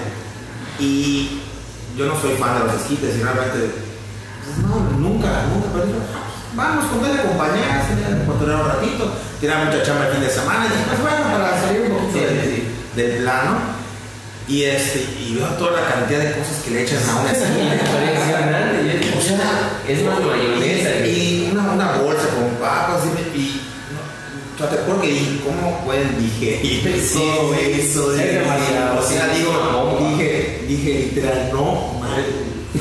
Y 0.80 1.40
yo 1.98 2.06
no 2.08 2.20
soy 2.20 2.36
fan 2.36 2.60
de 2.60 2.66
los 2.66 2.82
esquites 2.82 3.16
y 3.16 3.24
realmente, 3.24 3.85
no, 4.62 4.98
nunca, 5.00 5.46
nunca, 5.52 5.68
pero 5.74 5.86
vamos, 6.56 6.86
con 6.86 7.04
él 7.06 7.18
acompañar, 7.20 7.88
tener 7.88 8.26
un 8.30 8.68
ratito, 8.68 9.12
tirar 9.40 9.66
mucha 9.66 9.84
chamba 9.84 10.08
el 10.08 10.14
fin 10.14 10.22
de 10.22 10.30
semana 10.30 10.66
y 10.66 10.70
después, 10.70 11.00
bueno, 11.02 11.24
para 11.38 11.62
salir 11.62 11.82
un 11.82 11.98
poquito 11.98 12.20
sí, 12.20 12.64
de, 12.96 13.04
del 13.04 13.24
plano. 13.24 13.76
Y, 14.48 14.62
este, 14.64 15.00
y 15.20 15.34
veo 15.36 15.48
toda 15.58 15.82
la 15.82 15.88
cantidad 15.92 16.20
de 16.20 16.32
cosas 16.34 16.62
que 16.64 16.70
le 16.70 16.84
echan 16.84 17.00
a 17.10 17.16
una 17.20 17.32
esquina. 17.32 17.82
o 19.18 19.22
sea, 19.22 19.82
es 19.88 20.04
más 20.06 20.20
mayonesa. 20.20 21.06
Y 21.08 21.50
una, 21.52 21.72
una 21.72 21.92
bolsa 21.98 22.28
con 22.30 22.50
papas 22.62 23.02
y, 23.06 23.38
y 23.40 23.62
no, 24.60 24.66
te 24.68 24.76
acuerdo 24.76 25.02
que 25.02 25.08
dije, 25.08 25.40
¿cómo 25.44 25.84
pueden 25.84 26.16
digerir 26.20 26.84
Sí, 27.04 27.18
todo 27.18 27.56
sí, 27.56 27.72
eso? 27.82 28.12
sí, 28.14 28.18
de- 28.20 28.34
demasiado. 28.40 29.00
o 29.00 29.04
sea, 29.04 29.28
digo, 29.30 29.52
No, 31.52 32.06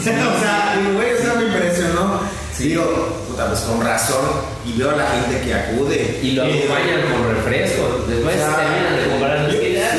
o 0.37 0.41
sea, 0.41 0.77
digo, 0.79 0.93
güey, 0.95 1.13
o 1.15 1.19
sea, 1.19 1.35
me 1.35 1.45
impresionó. 1.47 2.21
Digo, 2.59 2.85
puta, 3.29 3.47
pues 3.49 3.61
con 3.61 3.85
razón. 3.85 4.25
Y 4.65 4.73
veo 4.79 4.91
a 4.91 4.97
la 4.97 5.07
gente 5.11 5.41
que 5.45 5.55
acude. 5.55 6.21
Y 6.23 6.31
lo 6.33 6.45
Eh, 6.45 6.65
acompañan 6.65 7.03
con 7.13 7.35
refresco. 7.35 8.05
Después 8.09 8.37
O 8.37 8.39
sea, 8.39 8.57
terminan 8.57 8.97
de 8.97 9.03
comprar 9.11 9.51
yo- 9.51 9.63
ideas. 9.63 9.95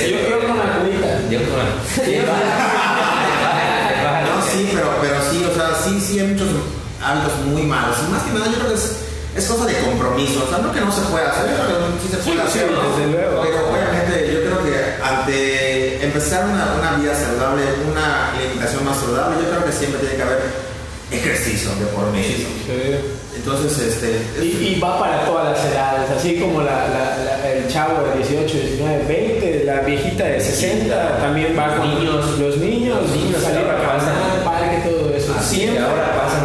Yo 0.00 0.18
creo 0.26 0.40
con 0.48 0.58
la 0.58 0.78
cubita. 0.78 1.08
Yo 1.30 1.38
con 1.40 1.60
No, 4.26 4.34
sí, 4.50 4.70
pero, 4.74 4.88
pero 5.00 5.16
sí, 5.30 5.38
o 5.44 5.54
sea, 5.54 5.68
sí, 5.84 6.00
sí 6.00 6.18
hay 6.20 6.26
muchos 6.28 6.48
hábitos 7.02 7.38
muy 7.46 7.62
malos. 7.62 7.96
Y 8.06 8.10
más 8.10 8.22
que 8.22 8.32
nada, 8.32 8.46
yo 8.46 8.54
creo 8.58 8.68
que 8.68 8.74
es, 8.74 8.96
es 9.36 9.44
cosa 9.46 9.66
de 9.66 9.74
compromiso. 9.78 10.44
O 10.46 10.50
sea, 10.50 10.58
no 10.58 10.72
que 10.72 10.80
no 10.80 10.92
se 10.92 11.00
pueda 11.02 11.30
hacer, 11.30 11.50
yo 11.50 11.56
creo 11.64 11.78
que 11.78 11.84
sí 12.02 12.08
se 12.10 12.16
puede 12.18 12.36
Sí, 12.36 12.42
hacer, 12.48 12.68
sí, 12.68 12.74
¿no? 12.74 12.80
desde 12.96 13.06
luego. 13.12 13.42
Pero 13.42 13.58
obviamente 13.70 14.14
yo 14.32 14.40
creo 14.40 14.58
que 14.64 14.74
ante 15.02 15.69
empezar 16.10 16.44
una, 16.44 16.74
una 16.78 16.90
vida 16.98 17.14
saludable, 17.14 17.62
una 17.90 18.32
alimentación 18.34 18.84
más 18.84 18.98
saludable, 18.98 19.36
yo 19.42 19.48
creo 19.50 19.64
que 19.64 19.72
siempre 19.72 20.00
tiene 20.00 20.16
que 20.16 20.22
haber 20.22 20.40
ejercicio 21.10 21.70
de 21.78 21.86
por 21.86 22.10
medio. 22.12 22.46
Entonces, 23.34 23.78
este... 23.78 24.20
Y, 24.44 24.76
y 24.76 24.80
va 24.80 24.98
para 24.98 25.24
todas 25.24 25.56
las 25.56 25.64
edades, 25.72 26.10
así 26.16 26.38
como 26.38 26.60
la, 26.62 26.88
la- 26.88 27.16
la- 27.24 27.50
el 27.52 27.66
chavo 27.68 28.04
de 28.08 28.18
18, 28.18 28.52
19, 28.52 29.04
20, 29.08 29.64
la 29.64 29.80
viejita 29.80 30.24
de 30.24 30.40
60, 30.40 31.18
también 31.18 31.56
va 31.58 31.76
con 31.76 31.88
Niños. 31.88 32.38
los 32.38 32.56
niños, 32.58 33.00
Los 33.00 33.10
niños 33.16 33.42
salir 33.42 33.60
a 33.66 33.76
caminar, 33.80 34.44
parque, 34.44 34.82
todo 34.90 35.14
eso. 35.14 35.34
Así 35.38 35.56
Siempre. 35.60 35.82
ahora 35.82 36.12
pasan 36.20 36.39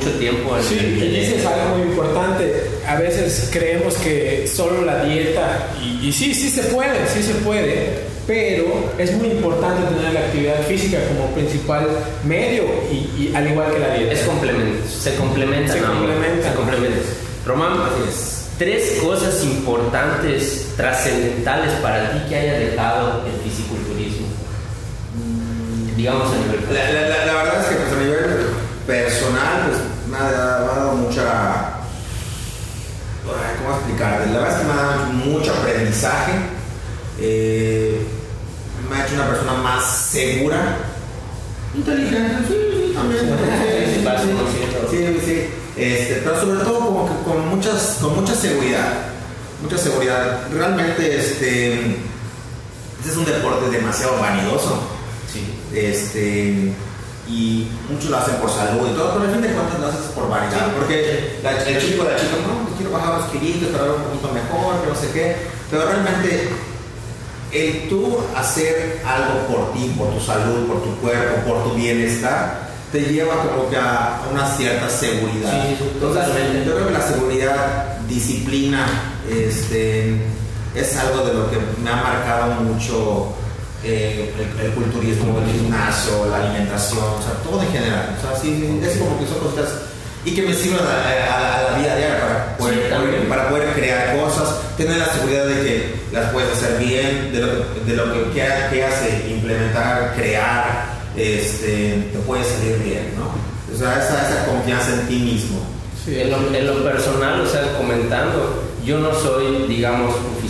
mucho 0.00 0.18
tiempo 0.18 0.56
en 0.56 0.62
Sí, 0.62 0.78
el 0.78 1.02
y 1.04 1.08
dices 1.20 1.44
algo 1.46 1.76
muy 1.76 1.88
importante. 1.88 2.62
A 2.86 2.96
veces 2.98 3.48
creemos 3.52 3.94
que 3.94 4.48
solo 4.52 4.84
la 4.84 5.04
dieta, 5.04 5.68
y, 5.82 6.08
y 6.08 6.12
sí, 6.12 6.34
sí 6.34 6.48
se 6.50 6.62
puede, 6.64 7.06
sí 7.12 7.22
se 7.22 7.34
puede, 7.34 8.00
pero 8.26 8.64
es 8.98 9.12
muy 9.12 9.28
importante 9.28 9.82
tener 9.94 10.12
la 10.14 10.20
actividad 10.20 10.62
física 10.66 10.98
como 11.08 11.30
principal 11.34 11.86
medio, 12.24 12.64
y, 12.90 12.94
y 13.30 13.32
al 13.34 13.50
igual 13.50 13.72
que 13.72 13.78
la 13.78 13.94
dieta. 13.94 14.12
Es 14.12 14.20
complemento, 14.22 14.88
se 14.88 15.14
complementan. 15.16 15.78
Se 15.78 15.84
ambos, 15.84 15.96
complementan. 15.98 16.50
Se 16.50 16.56
complementan. 16.56 17.02
Román, 17.46 17.72
tres 18.58 18.98
cosas 19.02 19.42
importantes, 19.44 20.68
trascendentales 20.76 21.72
para 21.82 22.10
ti 22.12 22.18
que 22.28 22.36
haya 22.36 22.58
dejado 22.58 23.22
el 23.26 23.50
fisiculturismo. 23.50 24.26
Digamos 25.96 26.28
a 26.32 26.36
nivel 26.36 26.60
La, 26.72 26.92
la- 26.92 27.08
la- 27.08 27.26
la 27.26 27.34
verdad 27.42 27.60
es 27.60 27.66
que 27.68 27.74
pues, 27.76 27.92
a 27.92 28.00
nivel 28.02 28.20
personal, 28.86 29.19
me 30.22 30.28
ha, 30.28 30.30
dado- 30.32 30.92
mucha. 30.96 31.74
¿Cómo 33.62 33.76
explicar? 33.76 34.26
La 34.28 34.40
verdad 34.40 34.50
es 34.52 34.56
que 34.58 34.64
me 34.64 34.72
ha 34.72 34.82
dado 34.82 35.04
mucho 35.12 35.52
aprendizaje. 35.54 36.32
eh, 37.20 38.06
me 38.90 38.96
ha 38.96 39.04
hecho 39.06 39.14
una 39.14 39.28
persona 39.28 39.52
más 39.54 39.84
segura. 40.10 40.78
Inteligente, 41.74 42.34
sí, 42.48 42.54
sí, 42.88 42.92
también. 42.94 43.20
Sí. 44.90 44.96
Sí, 44.96 45.20
sí. 45.24 45.44
Este, 45.76 46.20
pero 46.24 46.40
sobre 46.40 46.64
todo 46.64 46.80
como 46.80 47.06
que 47.06 47.22
con, 47.30 47.48
muchas, 47.48 47.98
con 48.00 48.16
mucha 48.16 48.34
seguridad. 48.34 48.92
Mucha 49.62 49.78
seguridad. 49.78 50.40
Realmente 50.52 51.16
este, 51.18 51.74
este 51.74 53.08
es 53.10 53.16
un 53.16 53.24
deporte 53.26 53.70
demasiado 53.70 54.18
vanidoso. 54.18 54.80
Sí. 55.32 55.46
Este, 55.72 56.72
y 57.30 57.68
muchos 57.88 58.10
lo 58.10 58.16
hacen 58.18 58.34
por 58.36 58.50
salud 58.50 58.90
y 58.90 58.94
todo, 58.94 59.12
pero 59.14 59.24
al 59.26 59.32
fin 59.32 59.40
de 59.42 59.48
cuentas 59.54 59.78
lo 59.80 59.86
haces 59.86 60.10
por 60.14 60.28
vanidad. 60.28 60.72
Porque 60.76 61.38
la- 61.42 61.62
el 61.62 61.78
chico, 61.80 62.02
la 62.04 62.16
chica, 62.16 62.36
no, 62.46 62.64
pues 62.66 62.74
quiero 62.76 62.92
bajar 62.92 63.14
unos 63.16 63.30
kilitos 63.30 63.72
ver 63.72 63.90
un 63.90 64.02
poquito 64.02 64.28
mejor, 64.34 64.74
no 64.88 64.94
sé 64.94 65.10
qué. 65.14 65.36
Pero 65.70 65.86
realmente, 65.86 66.50
el 67.52 67.88
tú 67.88 68.18
hacer 68.36 69.00
algo 69.06 69.46
por 69.46 69.72
ti, 69.72 69.92
por 69.96 70.12
tu 70.14 70.20
salud, 70.20 70.66
por 70.66 70.82
tu 70.82 70.94
cuerpo, 71.00 71.48
por 71.48 71.64
tu 71.64 71.74
bienestar, 71.76 72.68
te 72.92 73.00
lleva 73.02 73.34
como 73.44 73.70
que 73.70 73.76
a 73.76 74.20
una 74.32 74.46
cierta 74.56 74.88
seguridad. 74.88 75.52
Sí, 75.62 75.76
Entonces, 75.94 76.24
yo 76.66 76.74
creo 76.74 76.86
que 76.88 76.92
la 76.92 77.02
seguridad, 77.06 77.98
disciplina, 78.08 78.84
este, 79.30 80.16
es 80.74 80.96
algo 80.96 81.24
de 81.24 81.34
lo 81.34 81.50
que 81.50 81.58
me 81.82 81.90
ha 81.90 81.96
marcado 81.96 82.54
mucho 82.62 83.32
eh, 83.84 84.32
el, 84.38 84.66
el 84.66 84.72
culturismo, 84.72 85.38
el 85.40 85.52
gimnasio, 85.60 86.26
la 86.30 86.36
alimentación, 86.44 86.98
o 87.04 87.22
sea, 87.22 87.32
todo 87.42 87.62
en 87.62 87.70
general. 87.72 88.16
O 88.18 88.20
sea, 88.20 88.40
sí, 88.40 88.78
es 88.82 88.96
como 88.98 89.18
que 89.18 89.26
son 89.26 89.38
cosas 89.40 89.68
y 90.24 90.34
que 90.34 90.42
me 90.42 90.52
sirven 90.54 90.80
a, 90.84 91.34
a- 91.34 91.58
a 91.58 91.62
la 91.72 91.78
vida 91.78 91.96
diaria 91.96 92.20
para 92.20 92.56
poder, 92.58 92.74
Sí, 92.84 92.90
también. 92.90 93.28
para 93.28 93.48
poder 93.48 93.72
crear 93.72 94.16
cosas, 94.20 94.48
tener 94.76 94.98
la 94.98 95.06
seguridad 95.06 95.46
de 95.46 95.54
que 95.62 95.94
las 96.12 96.30
puedes 96.30 96.50
hacer 96.52 96.78
bien, 96.78 97.32
de 97.32 97.40
lo, 97.40 97.46
de 97.86 97.94
lo 97.96 98.12
que 98.12 98.30
quieras, 98.32 98.70
quieras 98.70 98.94
eh, 99.02 99.28
implementar, 99.30 100.12
crear, 100.14 100.90
este, 101.16 102.08
te 102.12 102.18
puede 102.26 102.44
salir 102.44 102.78
bien, 102.84 103.14
¿no? 103.16 103.30
O 103.74 103.78
sea, 103.78 103.94
esa, 104.04 104.28
esa 104.28 104.44
confianza 104.46 104.92
en 104.92 105.08
ti 105.08 105.16
mismo. 105.16 105.60
Sí, 106.04 106.18
En 106.20 106.30
lo, 106.30 106.36
en 106.54 106.66
lo 106.66 106.82
personal, 106.84 107.40
o 107.40 107.46
sea, 107.46 107.72
comentando, 107.78 108.62
yo 108.84 108.98
no 108.98 109.14
soy, 109.14 109.66
digamos, 109.68 110.14
un 110.16 110.42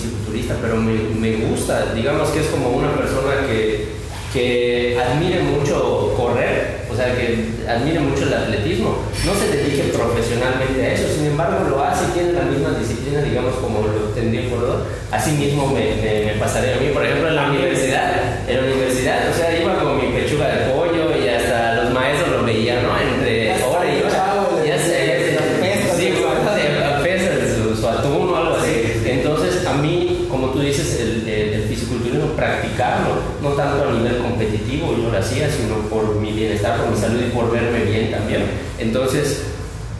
pero 0.61 0.77
me, 0.77 0.93
me 1.19 1.37
gusta, 1.47 1.93
digamos 1.95 2.31
que 2.31 2.41
es 2.41 2.47
como 2.47 2.71
una 2.71 2.93
persona 2.97 3.47
que, 3.47 3.89
que 4.33 4.99
admire 4.99 5.43
mucho 5.43 6.15
correr, 6.17 6.87
o 6.91 6.97
sea, 6.97 7.15
que 7.15 7.51
admire 7.69 8.01
mucho 8.01 8.25
el 8.25 8.35
atletismo. 8.35 8.99
No 9.25 9.35
se 9.35 9.57
dedique 9.57 9.93
profesionalmente 9.93 10.83
a 10.83 10.93
eso, 10.95 11.09
sin 11.15 11.27
embargo 11.27 11.69
lo 11.69 11.85
hace 11.85 12.07
tiene 12.13 12.33
la 12.33 12.43
misma 12.43 12.71
disciplina, 12.79 13.23
digamos, 13.23 13.55
como 13.57 13.83
lo 13.83 14.11
tendría 14.15 14.49
por 14.49 14.61
dos. 14.61 14.83
Así 15.11 15.33
mismo 15.33 15.67
me, 15.67 15.97
me, 15.97 16.25
me 16.27 16.33
pasaría 16.39 16.77
a 16.77 16.81
mí, 16.81 16.89
por 16.93 17.05
ejemplo, 17.05 17.29
en 17.29 17.37
la 17.37 17.51
universidad, 17.51 18.49
en 18.49 18.57
la 18.57 18.63
universidad, 18.63 19.31
o 19.31 19.35
sea, 19.35 19.61
iba 19.61 19.79
con 19.83 19.97
mi 19.97 20.13
pechuga 20.13 20.49
de 20.49 20.70
practicarlo, 32.37 33.15
no 33.43 33.51
tanto 33.51 33.89
a 33.89 33.93
nivel 33.93 34.19
competitivo, 34.19 34.97
yo 34.97 35.11
lo 35.11 35.19
hacía, 35.19 35.51
sino 35.51 35.77
por 35.89 36.17
mi 36.17 36.33
bienestar, 36.33 36.79
por 36.79 36.91
mi 36.91 36.97
salud 37.01 37.21
y 37.21 37.31
por 37.31 37.51
verme 37.51 37.85
bien 37.85 38.11
también. 38.11 38.45
Entonces, 38.79 39.43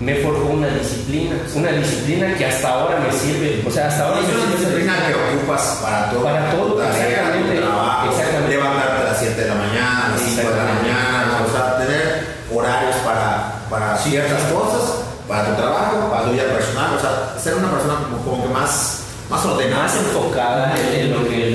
me 0.01 0.15
forjó 0.17 0.49
una 0.49 0.69
disciplina, 0.69 1.37
una 1.55 1.73
disciplina 1.73 2.35
que 2.35 2.47
hasta 2.47 2.69
ahora 2.71 2.99
me 3.01 3.13
sirve, 3.13 3.63
o 3.67 3.71
sea, 3.71 3.89
hasta 3.89 4.09
ahora 4.09 4.21
es 4.21 4.35
una 4.35 4.57
disciplina 4.57 4.95
que 5.07 5.37
ocupas 5.37 5.79
para 5.83 6.11
todo. 6.11 6.25
Para 6.25 6.51
todo, 6.51 6.73
tu 6.73 6.79
tarea, 6.79 7.07
exactamente, 7.07 7.55
tu 7.55 7.61
trabajo, 7.61 8.11
exactamente. 8.11 8.57
Levantarte 8.57 8.97
a 8.97 9.05
las 9.05 9.19
7 9.19 9.41
de 9.43 9.49
la 9.49 9.55
mañana, 9.55 10.07
a 10.07 10.09
las 10.09 10.21
5 10.21 10.41
de 10.41 10.57
la 10.57 10.65
mañana, 10.65 11.45
o 11.47 11.53
sea, 11.53 11.79
tener 11.79 12.27
horarios 12.51 12.97
para, 13.05 13.53
para 13.69 13.99
ciertas 13.99 14.43
cosas, 14.45 15.05
para 15.29 15.45
tu 15.51 15.61
trabajo, 15.61 16.11
para 16.11 16.25
tu 16.25 16.31
vida 16.33 16.45
personal, 16.45 16.97
o 16.97 17.01
sea, 17.01 17.39
ser 17.39 17.55
una 17.57 17.71
persona 17.71 17.95
como, 18.03 18.25
como 18.25 18.43
que 18.43 18.49
más, 18.49 19.05
más 19.29 19.45
ordenada. 19.45 19.83
más 19.85 19.97
enfocada 19.97 20.75
en, 20.81 21.01
en 21.01 21.13
lo, 21.13 21.29
que, 21.29 21.50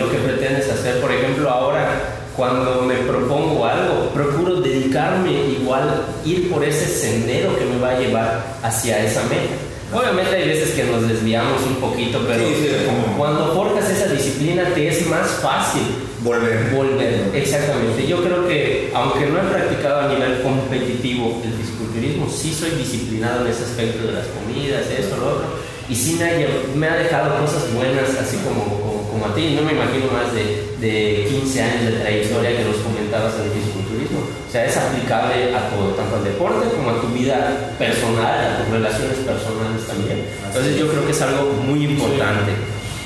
hacer. 0.90 1.02
Por 1.02 1.12
ejemplo, 1.12 1.50
ahora 1.50 1.88
cuando 2.36 2.82
me 2.82 2.96
propongo 2.96 3.66
algo, 3.66 4.10
procuro 4.14 4.60
dedicarme 4.62 5.32
igual, 5.60 6.04
ir 6.26 6.52
por 6.52 6.64
ese 6.64 6.86
sendero 6.86 7.58
que 7.58 7.66
me 7.66 7.80
va 7.80 7.92
a 7.92 8.00
llevar 8.00 8.44
hacia 8.62 9.04
esa 9.04 9.24
meta. 9.24 9.56
Obviamente 9.94 10.36
hay 10.36 10.50
veces 10.50 10.72
que 10.72 10.84
nos 10.84 11.08
desviamos 11.08 11.62
un 11.66 11.76
poquito, 11.76 12.20
pero 12.28 12.40
Sí, 12.46 12.56
sí, 12.60 12.70
como- 12.86 13.18
cuando 13.18 13.54
forjas 13.54 13.90
esa 13.90 14.08
disciplina 14.12 14.66
te 14.74 14.88
es 14.90 15.08
más 15.08 15.28
fácil 15.42 15.84
Volver. 16.22 16.72
volver. 16.76 17.30
Exactamente. 17.34 18.06
Yo 18.06 18.22
creo 18.24 18.48
que, 18.48 18.92
aunque 18.94 19.28
no 19.28 19.38
he 19.40 19.44
practicado 19.54 20.02
a 20.02 20.08
nivel 20.14 20.42
competitivo 20.42 21.40
el 21.46 21.54
fisiculturismo, 21.54 22.28
sí 22.30 22.54
soy 22.54 22.72
disciplinado 22.72 23.46
en 23.46 23.52
ese 23.52 23.64
aspecto 23.64 24.08
de 24.08 24.14
las 24.14 24.26
comidas, 24.28 24.82
esto, 24.90 25.16
lo 25.18 25.28
otro. 25.28 25.46
Y 25.88 25.96
sí 25.96 26.18
me 26.20 26.26
ha, 26.26 26.48
me 26.76 26.88
ha 26.90 26.96
dejado 26.98 27.38
cosas 27.40 27.72
buenas, 27.74 28.10
así 28.20 28.38
como, 28.38 29.05
como, 29.16 29.26
a 29.32 29.36
ti. 29.36 29.56
No 29.56 29.62
me 29.64 29.72
imagino 29.74 30.06
más 30.12 30.28
de, 30.36 30.44
de 30.84 31.26
15 31.30 31.62
años 31.64 31.86
de 31.94 32.00
trayectoria 32.04 32.52
que 32.58 32.64
nos 32.68 32.78
comentabas 32.84 33.34
en 33.40 33.44
el 33.48 33.52
fisiculturismo. 33.56 34.20
O 34.20 34.52
sea, 34.52 34.66
es 34.66 34.76
aplicable 34.78 35.56
a 35.56 35.70
todo, 35.72 35.92
tanto 35.96 36.16
al 36.18 36.24
deporte 36.24 36.68
como 36.76 36.92
a 36.92 37.00
tu 37.02 37.08
vida 37.08 37.72
personal, 37.80 38.36
a 38.40 38.58
tus 38.60 38.68
relaciones 38.72 39.18
personales 39.24 39.82
también. 39.88 40.26
Entonces 40.48 40.76
yo 40.78 40.88
creo 40.92 41.06
que 41.06 41.12
es 41.12 41.22
algo 41.22 41.52
muy 41.64 41.86
importante. 41.86 42.52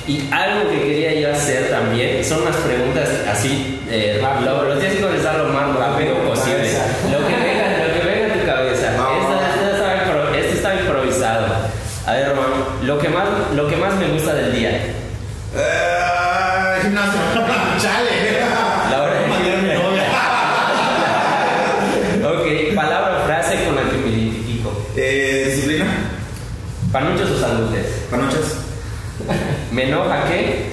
Y 0.08 0.28
algo 0.32 0.70
que 0.72 0.80
quería 0.82 1.14
yo 1.22 1.32
hacer 1.32 1.70
también 1.70 2.24
son 2.26 2.42
unas 2.42 2.56
preguntas 2.58 3.08
así, 3.30 3.80
eh, 3.92 4.18
Rápido. 4.20 4.64
lo, 4.64 4.78
tienes 4.80 4.98
que 4.98 5.04
contestar 5.04 5.36
lo 5.38 5.54
más 5.54 5.70
rápido 5.76 6.16
posible. 6.26 6.68
Lo 7.12 7.20
que 7.28 7.36
venga, 7.36 7.78
lo 7.86 7.94
que 7.94 8.02
venga 8.10 8.34
a 8.34 8.40
tu 8.40 8.44
cabeza. 8.46 8.88
Está 8.90 9.06
impro- 10.06 10.34
Este 10.36 10.54
está 10.58 10.74
improvisado. 10.82 11.46
A 12.08 12.14
ver, 12.14 12.28
Román, 12.30 12.50
lo 12.84 12.98
que 12.98 13.08
más, 13.10 13.26
lo 13.56 13.68
que 13.68 13.76
más 13.78 13.94
me 13.98 14.08
gusta 14.08 14.34
del 14.34 14.52
día. 14.56 14.72
Eh, 14.72 16.80
gimnasio. 16.82 17.20
Chale. 17.80 18.40
La 18.90 19.04
hora 19.04 19.14
de- 19.14 19.28
Mañana 19.28 19.62
mi 19.62 19.74
novia. 19.76 20.06
Ok, 22.32 22.46
palabra 22.76 23.20
o 23.22 23.26
frase 23.28 23.64
con 23.66 23.76
la 23.76 23.84
que 23.84 23.98
me 23.98 24.10
identifico. 24.10 24.70
Eh, 24.98 25.52
disciplina. 25.54 25.86
Panuchos 26.92 27.30
o 27.30 27.38
salutes. 27.40 27.86
Panochas. 28.10 28.56
¿Me 29.72 29.84
enoja 29.88 30.24
qué? 30.30 30.70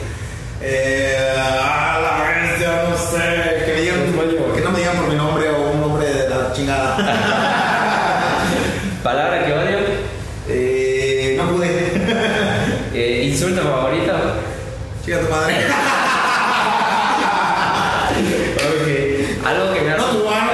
Eh, 0.63 1.19
a 1.39 1.99
la 2.01 2.13
bestia, 2.23 2.85
no 2.89 2.97
sé. 2.97 3.65
Que 3.67 3.73
me 3.75 3.81
digan, 3.83 4.13
Pollo. 4.17 4.55
que 4.55 4.61
no 4.63 4.71
me 4.71 4.79
digan 4.79 4.97
por 4.97 5.09
mi 5.09 5.17
nombre 5.17 5.51
o 5.51 5.71
un 5.73 5.81
nombre 5.81 6.07
de 6.07 6.29
la 6.29 6.53
chingada. 6.55 6.97
Palabra 9.03 9.45
que 9.45 9.53
odio. 9.53 9.79
Eh, 10.49 11.35
no 11.37 11.45
pude. 11.51 11.69
Eh, 12.95 13.25
insulto 13.31 13.61
favorito. 13.63 14.13
Chica 15.05 15.19
tu 15.21 15.29
madre. 15.31 15.55
Ok. 18.57 19.36
Algo 19.47 19.73
que 19.75 19.81
me 19.81 19.91
hace. 19.93 19.99
No 20.03 20.07
tu 20.09 20.25
mano. 20.25 20.51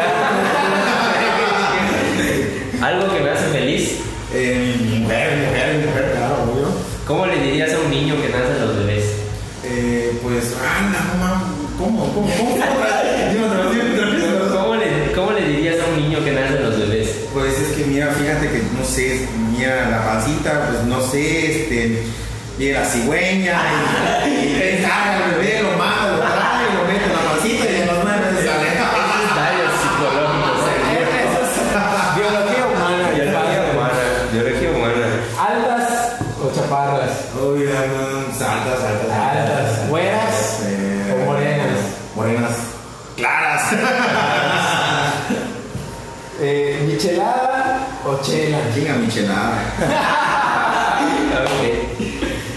Algo 2.83 3.15
que 3.15 3.21
me 3.21 3.31
hace 3.31 3.47
feliz. 3.47 3.99
Eh, 4.35 4.77
mujer, 5.01 5.37
mujer, 5.49 5.87
mujer, 5.87 6.13
claro, 6.15 6.43
obvio. 6.43 6.67
¿Cómo 7.07 7.27
le 7.27 7.39
dirías 7.41 7.73
a 7.73 7.79
un 7.81 7.91
niño 7.91 8.15
que 8.21 8.29
nace 8.29 8.53
en 8.53 8.61
los 8.61 8.77
bebés? 8.77 9.05
Eh, 9.65 10.19
pues, 10.23 10.55
anda, 10.79 10.99
no 11.09 11.25
mames. 11.25 11.47
¿Cómo? 11.79 12.13
¿Cómo? 12.13 12.29
¿Cómo? 12.37 12.55
Dime 12.55 12.67
otra 12.67 13.03
vez, 13.03 13.33
dime 13.33 13.47
otra 13.47 13.61
vez, 13.63 13.75
dime 13.75 13.95
otra 13.95 14.43
vez. 14.45 14.53
¿Cómo 14.53 14.75
le, 14.77 15.13
¿Cómo 15.13 15.33
le 15.33 15.49
dirías 15.49 15.77
a 15.81 15.87
un 15.91 15.97
niño 16.03 16.25
que 16.25 16.33
nace 16.33 16.57
en 16.57 16.63
los 16.63 16.79
bebés? 16.79 17.09
Pues 17.33 17.59
es 17.59 17.69
que 17.77 17.85
mira, 17.85 18.09
fíjate 18.09 18.51
que 18.51 18.63
no 18.79 18.85
sé, 18.85 19.27
mira 19.57 19.89
la 19.89 20.05
pancita, 20.05 20.69
pues 20.69 20.85
no 20.85 21.01
sé, 21.01 21.63
este, 21.63 22.03
mira 22.59 22.81
la 22.81 22.87
cigüeña 22.87 23.59
y, 24.27 24.79
y 24.79 24.83
caga 24.83 25.25
al 25.25 25.31
bebé, 25.37 25.63
lo 25.63 25.79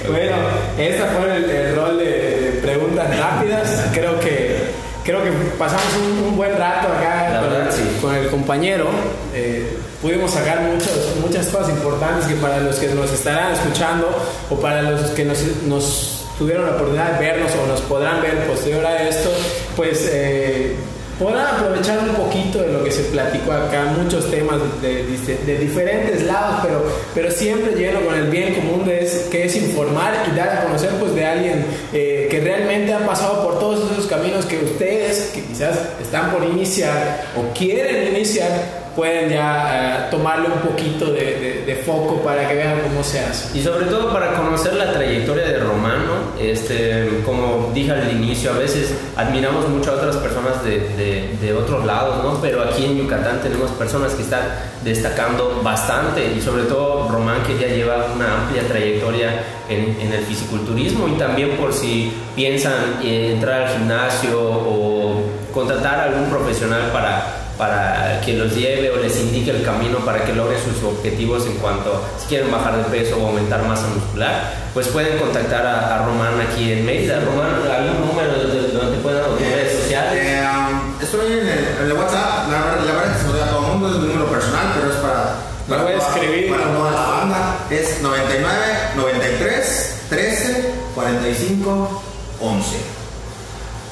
Bueno, 0.07 0.35
este 0.77 1.03
fue 1.17 1.35
el, 1.35 1.49
el 1.49 1.75
rol 1.75 1.97
de, 1.97 2.05
de 2.05 2.51
preguntas 2.61 3.17
rápidas. 3.17 3.85
Creo 3.93 4.19
que 4.19 4.59
creo 5.03 5.23
que 5.23 5.31
pasamos 5.57 5.83
un, 5.97 6.27
un 6.29 6.35
buen 6.35 6.51
rato 6.57 6.87
acá 6.87 7.29
La 7.31 7.39
con, 7.41 7.49
verdad, 7.49 7.71
sí. 7.71 7.81
con 8.01 8.15
el 8.15 8.27
compañero. 8.29 8.87
Eh, 9.33 9.77
pudimos 10.01 10.31
sacar 10.31 10.61
muchos, 10.61 11.15
muchas 11.21 11.47
cosas 11.47 11.69
importantes 11.69 12.25
que 12.27 12.35
para 12.35 12.59
los 12.59 12.75
que 12.77 12.87
nos 12.89 13.11
estarán 13.11 13.53
escuchando 13.53 14.07
o 14.49 14.55
para 14.59 14.81
los 14.83 15.01
que 15.11 15.25
nos, 15.25 15.39
nos 15.67 16.25
tuvieron 16.37 16.65
la 16.65 16.73
oportunidad 16.73 17.13
de 17.13 17.19
vernos 17.25 17.51
o 17.63 17.67
nos 17.67 17.81
podrán 17.81 18.21
ver 18.21 18.45
posterior 18.47 18.85
a 18.85 19.07
esto, 19.07 19.29
pues 19.75 20.07
eh, 20.11 20.75
podrán 21.19 21.47
aprovechar 21.55 21.99
un 21.99 22.15
poquito 22.15 22.59
de 22.61 22.73
lo 22.73 22.83
que 22.83 22.91
se 22.91 23.03
platicó 23.03 23.51
acá, 23.53 23.85
muchos 23.97 24.29
temas 24.29 24.57
de, 24.81 25.03
de- 25.45 25.57
diferentes 25.59 26.23
lados, 26.23 26.59
pero, 26.63 26.85
pero 27.13 27.31
siempre 27.31 27.73
lleno 27.75 28.01
con 28.01 28.15
el 28.15 28.29
bien 28.29 28.53
común 28.55 28.85
de 28.85 29.03
es- 29.03 29.27
que 29.31 29.45
es 29.45 29.55
informar 29.55 30.13
y 30.31 30.35
dar 30.35 30.49
a 30.49 30.63
conocer 30.65 30.89
pues 30.99 31.15
de 31.15 31.25
alguien 31.25 31.65
eh, 31.93 32.27
que 32.29 32.39
realmente 32.41 32.93
ha 32.93 33.05
pasado 33.05 33.43
por 33.43 33.59
todos 33.59 33.91
esos 33.91 34.05
caminos 34.07 34.45
que 34.45 34.57
ustedes, 34.63 35.31
que 35.33 35.41
quizás 35.43 35.77
están 36.01 36.31
por 36.31 36.43
iniciar 36.43 37.25
o 37.37 37.53
quieren 37.57 38.13
iniciar, 38.15 38.84
pueden 38.95 39.29
ya 39.29 40.05
eh, 40.05 40.07
tomarle 40.11 40.47
un 40.47 40.59
poquito 40.59 41.05
de, 41.11 41.19
de- 41.21 41.63
de 41.65 41.75
foco 41.83 42.21
para 42.21 42.47
que 42.47 42.55
vean 42.55 42.79
cómo 42.81 43.03
se 43.03 43.19
hace. 43.19 43.57
Y 43.57 43.61
sobre 43.63 43.85
todo 43.87 44.13
para 44.13 44.33
conocer 44.33 44.73
la 44.75 44.93
trayectoria 44.93 45.43
de 45.45 45.59
Román, 45.59 46.05
¿no? 46.05 46.41
Este, 46.41 47.21
como 47.25 47.71
dije 47.73 47.91
al 47.91 48.09
inicio, 48.11 48.51
a 48.51 48.57
veces 48.57 48.93
admiramos 49.17 49.67
mucho 49.69 49.91
a 49.91 49.95
otras 49.95 50.15
personas 50.17 50.63
de- 50.63 51.35
de 51.41 51.53
otros 51.53 51.85
lados, 51.85 52.23
¿no? 52.23 52.39
Pero 52.41 52.63
aquí 52.63 52.85
en 52.85 52.97
Yucatán 52.97 53.39
tenemos 53.41 53.71
personas 53.71 54.13
que 54.13 54.21
están 54.23 54.41
destacando 54.83 55.61
bastante 55.63 56.31
y 56.35 56.41
sobre 56.41 56.63
todo 56.63 57.09
Román 57.09 57.43
que 57.43 57.57
ya 57.57 57.67
lleva 57.67 58.07
una 58.15 58.41
amplia 58.43 58.63
trayectoria 58.67 59.29
en, 59.69 59.97
en 59.99 60.13
el 60.13 60.23
fisiculturismo 60.23 61.07
y 61.07 61.13
también 61.13 61.51
por 61.57 61.73
si 61.73 62.13
piensan 62.35 62.99
eh, 63.03 63.31
entrar 63.33 63.63
al 63.63 63.69
gimnasio 63.73 64.39
o 64.41 65.21
contratar 65.53 65.99
a 65.99 66.03
algún 66.05 66.29
profesional 66.29 66.91
para 66.93 67.41
para 67.57 67.94
que 68.25 68.33
los 68.33 68.55
lleve 68.55 68.89
o 68.91 68.97
les 68.97 69.15
indique 69.19 69.51
el 69.51 69.63
camino 69.63 69.99
para 69.99 70.25
que 70.25 70.33
logren 70.33 70.57
sus 70.59 70.83
objetivos 70.83 71.45
en 71.45 71.53
cuanto 71.57 72.01
si 72.19 72.27
quieren 72.27 72.51
bajar 72.51 72.77
de 72.77 72.83
peso 72.85 73.17
o 73.21 73.27
aumentar 73.27 73.61
masa 73.63 73.87
muscular, 73.87 74.53
pues 74.73 74.87
pueden 74.87 75.17
contactar 75.19 75.65
a, 75.65 75.95
a 75.95 76.05
Román 76.05 76.41
aquí 76.41 76.71
en 76.71 76.85
Mérida. 76.85 77.21
Román, 77.21 77.55
¿algún 77.71 78.07
número 78.07 78.31
de- 78.33 78.67
donde 78.73 78.97
puedan 78.97 79.23
o 79.23 79.27
tus 79.35 79.39
redes 79.47 79.79
sociales? 79.81 80.13
Eh, 80.25 80.43
um, 80.43 81.01
estoy 81.01 81.33
en 81.33 81.47
el, 81.47 81.59
en 81.79 81.85
el 81.85 81.93
WhatsApp, 81.93 82.49
la, 82.51 82.83
la 82.83 82.91
verdad 82.93 83.11
es 83.11 83.17
que 83.17 83.21
se 83.21 83.27
lo 83.27 83.33
doy 83.33 83.41
a 83.41 83.49
todo 83.51 83.59
el 83.65 83.71
mundo, 83.71 83.89
es 83.89 83.95
mi 83.97 84.07
número 84.07 84.25
personal, 84.31 84.67
pero 84.75 84.89
es 84.91 84.97
para. 84.97 85.35
Lo 85.67 85.83
voy 85.83 85.93
a 85.93 85.97
escribir. 85.97 86.49
Para 86.51 86.73
toda 86.73 86.91
la 86.91 87.01
banda. 87.07 87.57
Es 87.71 87.99
99 88.01 88.53
93 88.97 89.95
13 90.09 90.73
45 90.93 92.03
11. 92.41 92.94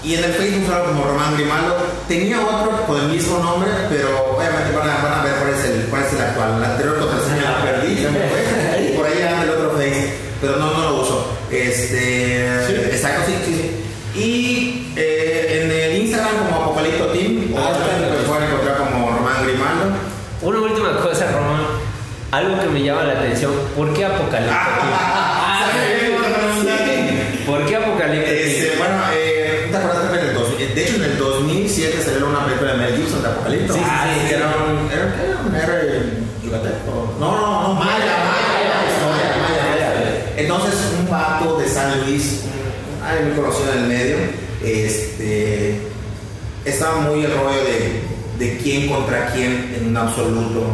Y 0.04 0.16
en 0.16 0.24
el 0.24 0.34
Facebook 0.34 0.68
solo 0.68 0.84
como 0.86 1.06
Román 1.06 1.34
Grimaldo. 1.36 1.78
Tenía 2.08 2.42
otro 2.42 2.86
con 2.86 3.00
el 3.00 3.08
mismo 3.08 3.40
nombre, 3.40 3.70
pero 3.90 4.36
obviamente 4.36 4.76
van 4.78 4.90
a, 4.90 4.96
van 5.02 5.20
a 5.20 5.24
ver 5.24 5.34
cuál 5.36 5.54
es 5.54 5.64
el, 5.66 5.86
cuál 5.90 6.04
es 6.04 6.14
el 6.14 6.22
actual. 6.22 6.60
La 6.62 6.72
anterior 6.72 7.00
contraseña 7.00 7.52
la 7.52 7.62
perdí, 7.64 7.96
se 7.96 8.10
me 8.12 8.20
fue. 8.20 8.84
Y 8.84 8.88
por 8.98 9.06
ahí 9.06 9.22
anda 9.22 9.44
el 9.44 9.50
otro 9.52 9.72
Face, 9.78 10.14
pero 10.42 10.58
no, 10.58 10.72
no 10.74 10.90
lo 10.90 11.02
uso. 11.02 11.28
Este. 11.50 12.86
Exacto, 12.94 13.22
sí, 13.28 13.34
sí, 13.46 13.54
sí. 13.56 14.20
Y 14.20 14.94
eh, 14.98 15.62
en 15.64 15.72
el 15.72 16.02
Instagram 16.04 16.36
como 16.50 16.64
Apocalipto 16.66 17.08
Team, 17.08 17.54
o 17.54 17.58
Ah, 17.58 17.72
también 17.72 18.04
está. 18.04 18.22
me 18.22 18.28
pueden 18.28 18.44
encontrar 18.52 18.78
como 18.78 19.10
Román 19.10 19.44
Grimaldo. 19.44 19.86
Una 20.42 20.60
última 20.60 20.98
cosa, 21.00 21.32
Román. 21.32 21.62
Algo 22.32 22.60
que 22.60 22.68
me 22.68 22.84
llama 22.84 23.04
la 23.04 23.14
atención. 23.14 23.54
¿Por 23.76 23.94
qué 23.94 24.06
Apocalipto? 24.06 24.54
Ah, 24.56 25.13
que 34.28 34.36
era 34.36 34.48
un, 34.48 34.92
era, 34.92 35.64
héroe 35.64 36.02
yucateco. 36.44 37.16
No, 37.20 37.76
no, 37.76 37.82
Entonces, 40.36 40.74
un 41.00 41.10
vato 41.10 41.58
de 41.60 41.68
San 41.68 42.02
Luis, 42.02 42.42
alguien 43.06 43.30
muy 43.30 43.38
conocido 43.38 43.74
en 43.74 43.80
el 43.80 43.88
medio, 43.88 44.18
este, 44.64 45.80
estaba 46.66 47.02
muy 47.02 47.24
el 47.24 47.32
rollo 47.32 47.64
de, 47.64 48.04
de 48.40 48.58
quién 48.58 48.90
contra 48.90 49.28
quién 49.28 49.74
en 49.78 49.88
un 49.88 49.98
absoluto. 49.98 50.66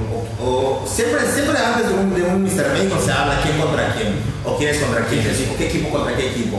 O, 0.42 0.86
siempre, 0.88 1.20
siempre 1.34 1.58
antes 1.60 1.90
de 1.90 1.96
un, 1.96 2.16
de 2.16 2.24
un 2.24 2.44
Mr. 2.44 2.72
México 2.74 2.96
se 3.04 3.12
habla 3.12 3.42
quién 3.44 3.58
contra 3.60 3.94
quién, 3.94 4.14
o 4.46 4.58
quién 4.58 4.70
es 4.70 4.78
contra 4.80 5.06
quién, 5.06 5.22
o 5.22 5.58
qué 5.58 5.68
equipo 5.68 5.90
contra 5.90 6.16
qué 6.16 6.30
equipo. 6.30 6.58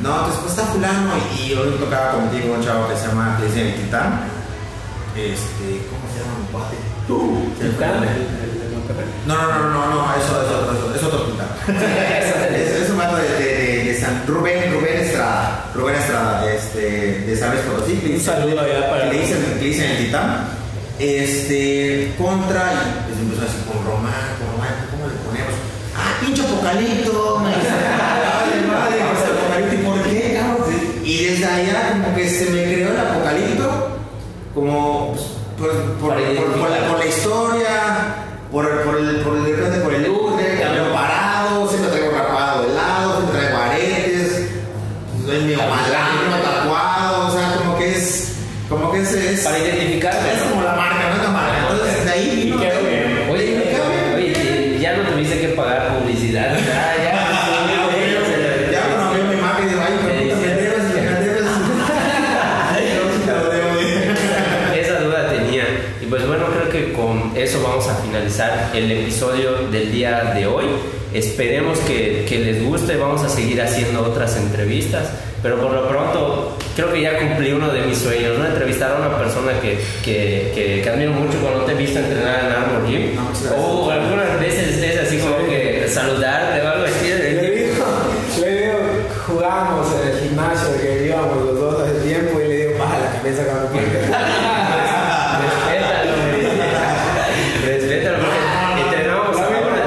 No, 0.00 0.10
entonces 0.10 0.40
pues 0.40 0.52
está 0.52 0.64
fulano 0.64 1.12
y, 1.38 1.52
y 1.52 1.54
hoy 1.54 1.70
tocaba 1.78 2.12
contigo 2.12 2.54
un 2.54 2.64
chavo 2.64 2.88
que 2.88 2.96
se 2.96 3.06
llama, 3.06 3.38
que 3.38 3.46
dice. 3.46 3.74
Este, 5.14 5.86
¿cómo 5.88 6.02
se 6.10 6.18
llama 6.20 6.38
mi 6.42 6.46
cuate? 6.50 6.76
No, 9.26 9.34
no, 9.36 9.58
no, 9.58 9.68
no, 9.70 9.86
no, 9.94 10.14
eso 10.16 10.42
es 10.42 10.50
otro, 10.50 10.72
eso, 10.74 10.94
es 10.94 11.02
otro 11.02 11.20
Titán. 11.30 11.48
es, 12.82 12.90
un 12.90 12.98
vato 12.98 13.16
de, 13.16 13.28
de, 13.28 13.54
de, 13.54 13.84
de 13.84 14.00
San 14.00 14.26
Rubén, 14.26 14.72
Rubén 14.74 14.98
Estrada, 14.98 15.70
Rubén 15.74 15.94
Estrada, 15.96 16.52
este, 16.52 16.80
de 17.20 17.36
San 17.36 17.50
Luis 17.52 17.62
Potosí. 17.62 18.12
Un 18.12 18.20
saludo 18.20 18.60
allá 18.60 18.90
para- 18.90 19.06
le 19.06 19.20
dicen, 19.20 19.38
le 19.60 19.64
dicen 19.64 19.90
el 19.92 19.96
Titán. 20.06 20.48
Este, 20.98 22.12
contra, 22.18 22.72
y 22.72 23.08
pues 23.08 23.18
empezó 23.20 23.42
así 23.42 23.58
con 23.66 23.84
Román, 23.84 24.34
con 24.38 24.46
Román, 24.52 24.74
¿cómo 24.90 25.06
le 25.06 25.14
ponemos? 25.26 25.54
Ah, 25.96 26.18
pinche 26.20 26.42
apocalipto, 26.42 27.38
me 27.42 27.48
dice, 27.54 27.70
"Vale, 27.70 28.66
madre, 28.66 29.02
apocalipto, 29.02 29.74
¿y 29.74 29.84
por 29.86 30.02
qué, 30.04 30.38
cabrón? 30.38 30.74
Y 31.04 31.24
desde 31.26 31.44
allá 31.46 31.90
como 31.92 32.14
que 32.16 32.28
se 32.30 32.50
me 32.50 32.63
como 34.54 35.12
pues, 35.58 35.72
por, 36.00 36.14
por, 36.14 36.83
finalizar 68.34 68.70
el 68.74 68.90
episodio 68.90 69.68
del 69.70 69.92
día 69.92 70.32
de 70.34 70.46
hoy. 70.46 70.64
Esperemos 71.12 71.78
que, 71.80 72.24
que 72.28 72.38
les 72.38 72.64
guste. 72.64 72.96
Vamos 72.96 73.22
a 73.22 73.28
seguir 73.28 73.60
haciendo 73.62 74.02
otras 74.02 74.36
entrevistas. 74.36 75.10
Pero 75.42 75.60
por 75.60 75.72
lo 75.72 75.88
pronto, 75.88 76.56
creo 76.74 76.92
que 76.92 77.02
ya 77.02 77.18
cumplí 77.18 77.52
uno 77.52 77.68
de 77.68 77.82
mis 77.82 77.98
sueños, 77.98 78.38
¿no? 78.38 78.46
Entrevistar 78.46 78.92
a 78.92 79.06
una 79.06 79.16
persona 79.18 79.52
que, 79.60 79.78
que, 80.02 80.50
que, 80.54 80.80
que 80.82 80.90
admiro 80.90 81.12
mucho 81.12 81.38
cuando 81.38 81.64
te 81.64 81.72
he 81.72 81.74
visto 81.76 81.98
entrenar 81.98 82.46
en 82.46 82.52
Armor 82.52 82.88
Gym. 82.88 83.14
No, 83.14 83.26
gracias. 83.28 83.52
O 83.56 83.90
algunas 83.90 84.40
veces 84.40 84.82
es 84.82 84.98
así 85.06 85.18
como 85.18 85.36
que 85.46 85.86
saludarte 85.88 86.62
o 86.62 86.68
algo 86.68 86.86
así. 86.86 87.08
Le 87.08 87.30
digo, 87.30 87.84
le 88.40 88.60
digo, 88.62 88.78
jugamos 89.26 89.86
en 90.00 90.08
el 90.08 90.18
gimnasio 90.20 90.68
que 90.80 91.06
íbamos 91.06 91.44
los 91.44 91.60
dos 91.60 91.82
hace 91.82 92.00
tiempo 92.08 92.40
y 92.40 92.48
le 92.48 92.56
digo, 92.66 92.78
baja 92.78 92.98
la 92.98 93.12
cabeza 93.18 93.44
cabrón. 93.44 93.68
Respétalo, 95.44 96.12
güey. 96.32 96.42
Respétalo, 97.66 98.18
porque 98.18 98.82
entrenábamos 98.82 99.36
a 99.36 99.50
la 99.50 99.58
hora, 99.60 99.82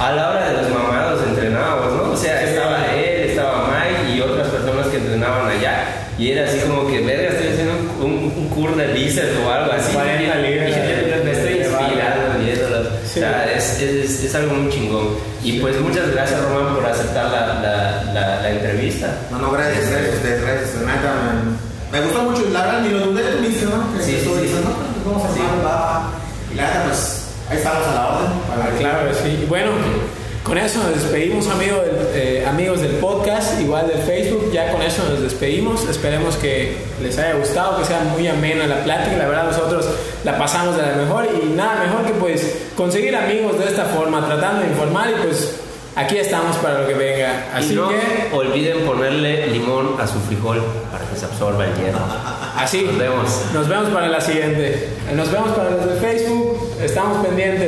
a 0.00 0.12
la 0.12 0.30
hora 0.30 0.48
de 0.50 0.62
los 0.62 0.70
mamados, 0.70 1.20
entrenábamos, 1.28 1.92
¿no? 1.94 2.12
O 2.12 2.16
sea, 2.16 2.42
estaba 2.42 2.94
él, 2.94 3.30
estaba 3.30 3.68
Mike 3.68 4.16
y 4.16 4.20
otras 4.20 4.48
personas 4.48 4.86
que 4.88 4.96
entrenaban 4.96 5.48
allá. 5.48 5.84
Y 6.18 6.32
era 6.32 6.48
así 6.48 6.58
como 6.60 6.86
que, 6.88 7.00
verga, 7.00 7.28
estoy 7.28 7.48
haciendo 7.48 7.74
un, 8.00 8.12
un, 8.12 8.32
un 8.36 8.48
curl 8.48 8.76
de 8.76 8.88
bíceps 8.88 9.36
o 9.44 9.50
algo 9.52 9.72
así. 9.72 9.92
40 9.94 10.34
libras. 10.36 10.70
Y 10.70 11.24
me 11.24 11.30
estoy 11.32 11.52
inspirando 11.58 12.38
viéndolos. 12.44 12.88
Sí. 13.04 13.20
O 13.20 13.22
sea, 13.22 13.52
es, 14.28 14.34
algo 14.34 14.54
muy 14.54 14.70
chingón. 14.72 15.08
Y 15.42 15.60
pues 15.60 15.80
muchas 15.80 16.10
gracias, 16.12 16.40
Román, 16.42 16.74
por 16.74 16.84
aceptar 16.86 17.30
la, 17.30 17.46
la, 17.60 18.12
la, 18.12 18.40
la 18.42 18.50
entrevista. 18.50 19.16
No, 19.30 19.38
no, 19.38 19.50
gracias, 19.50 19.90
gracias 19.90 20.12
a 20.12 20.16
ustedes, 20.16 20.42
gracias. 20.42 20.74
Neta, 20.76 21.14
me, 21.92 21.98
me 21.98 22.04
gustó 22.04 22.22
mucho, 22.22 22.44
la 22.52 22.62
verdad, 22.66 22.80
ni 22.82 22.88
lo 22.90 22.98
dudé, 23.06 23.22
tú 23.32 23.42
viste, 23.42 23.64
¿no? 23.64 23.82
Sí, 24.00 24.12
sí, 24.12 24.20
sí. 24.24 24.42
diciendo, 24.42 24.70
no, 24.70 24.76
pues 25.02 25.06
vamos 25.06 25.24
a 25.24 25.34
Sí. 25.34 25.40
hacer, 25.40 25.66
va. 25.66 26.10
Y 26.52 26.54
la 26.56 26.62
neta, 26.66 26.84
pues, 26.86 27.24
ahí 27.50 27.56
estamos 27.58 27.86
a 27.88 27.94
la 27.94 28.08
orden. 28.08 28.30
Para 28.48 28.70
Claro 28.76 29.08
que 29.08 29.14
sí. 29.14 29.46
Bueno, 29.48 29.70
con 30.42 30.58
eso 30.58 30.78
nos 30.82 30.94
despedimos, 31.02 31.46
amigos 31.48 31.80
del, 31.84 31.96
eh, 32.14 32.46
amigos 32.46 32.80
del 32.80 32.92
podcast, 32.92 33.58
igual 33.78 33.88
del 33.88 34.02
Facebook. 34.06 34.50
Ya 34.52 34.72
con 34.72 34.82
eso 34.82 35.02
nos 35.08 35.20
despedimos. 35.20 35.88
Esperemos 35.88 36.36
que 36.36 36.76
les 37.02 37.18
haya 37.18 37.34
gustado, 37.34 37.78
que 37.78 37.84
sea 37.84 38.00
muy 38.00 38.26
amena 38.26 38.66
la 38.66 38.82
plática. 38.82 39.16
La 39.16 39.28
verdad, 39.28 39.44
nosotros 39.44 39.86
la 40.24 40.38
pasamos 40.38 40.76
de 40.76 40.82
la 40.82 40.96
mejor 40.96 41.26
y 41.42 41.48
nada 41.50 41.84
mejor 41.84 42.04
que 42.04 42.12
pues 42.14 42.56
conseguir 42.76 43.14
amigos 43.16 43.58
de 43.58 43.66
esta 43.66 43.84
forma, 43.86 44.24
tratando 44.26 44.62
de 44.62 44.68
informar 44.68 45.10
y 45.10 45.22
pues 45.22 45.56
aquí 45.96 46.18
estamos 46.18 46.56
para 46.56 46.82
lo 46.82 46.88
que 46.88 46.94
venga. 46.94 47.48
Así 47.54 47.72
y 47.72 47.76
no 47.76 47.88
que, 47.88 48.30
olviden 48.32 48.84
ponerle 48.84 49.46
limón 49.48 49.96
a 50.00 50.06
su 50.06 50.18
frijol 50.20 50.62
para 50.90 51.04
que 51.04 51.16
se 51.16 51.24
absorba 51.26 51.66
el 51.66 51.74
hierro. 51.74 51.98
así. 52.56 52.82
Nos 52.82 52.98
vemos. 52.98 53.42
Nos 53.54 53.68
vemos 53.68 53.88
para 53.90 54.08
la 54.08 54.20
siguiente. 54.20 54.88
Nos 55.14 55.30
vemos 55.30 55.50
para 55.50 55.70
los 55.70 55.86
de 55.86 56.00
Facebook. 56.00 56.70
Estamos 56.82 57.26
pendientes. 57.26 57.66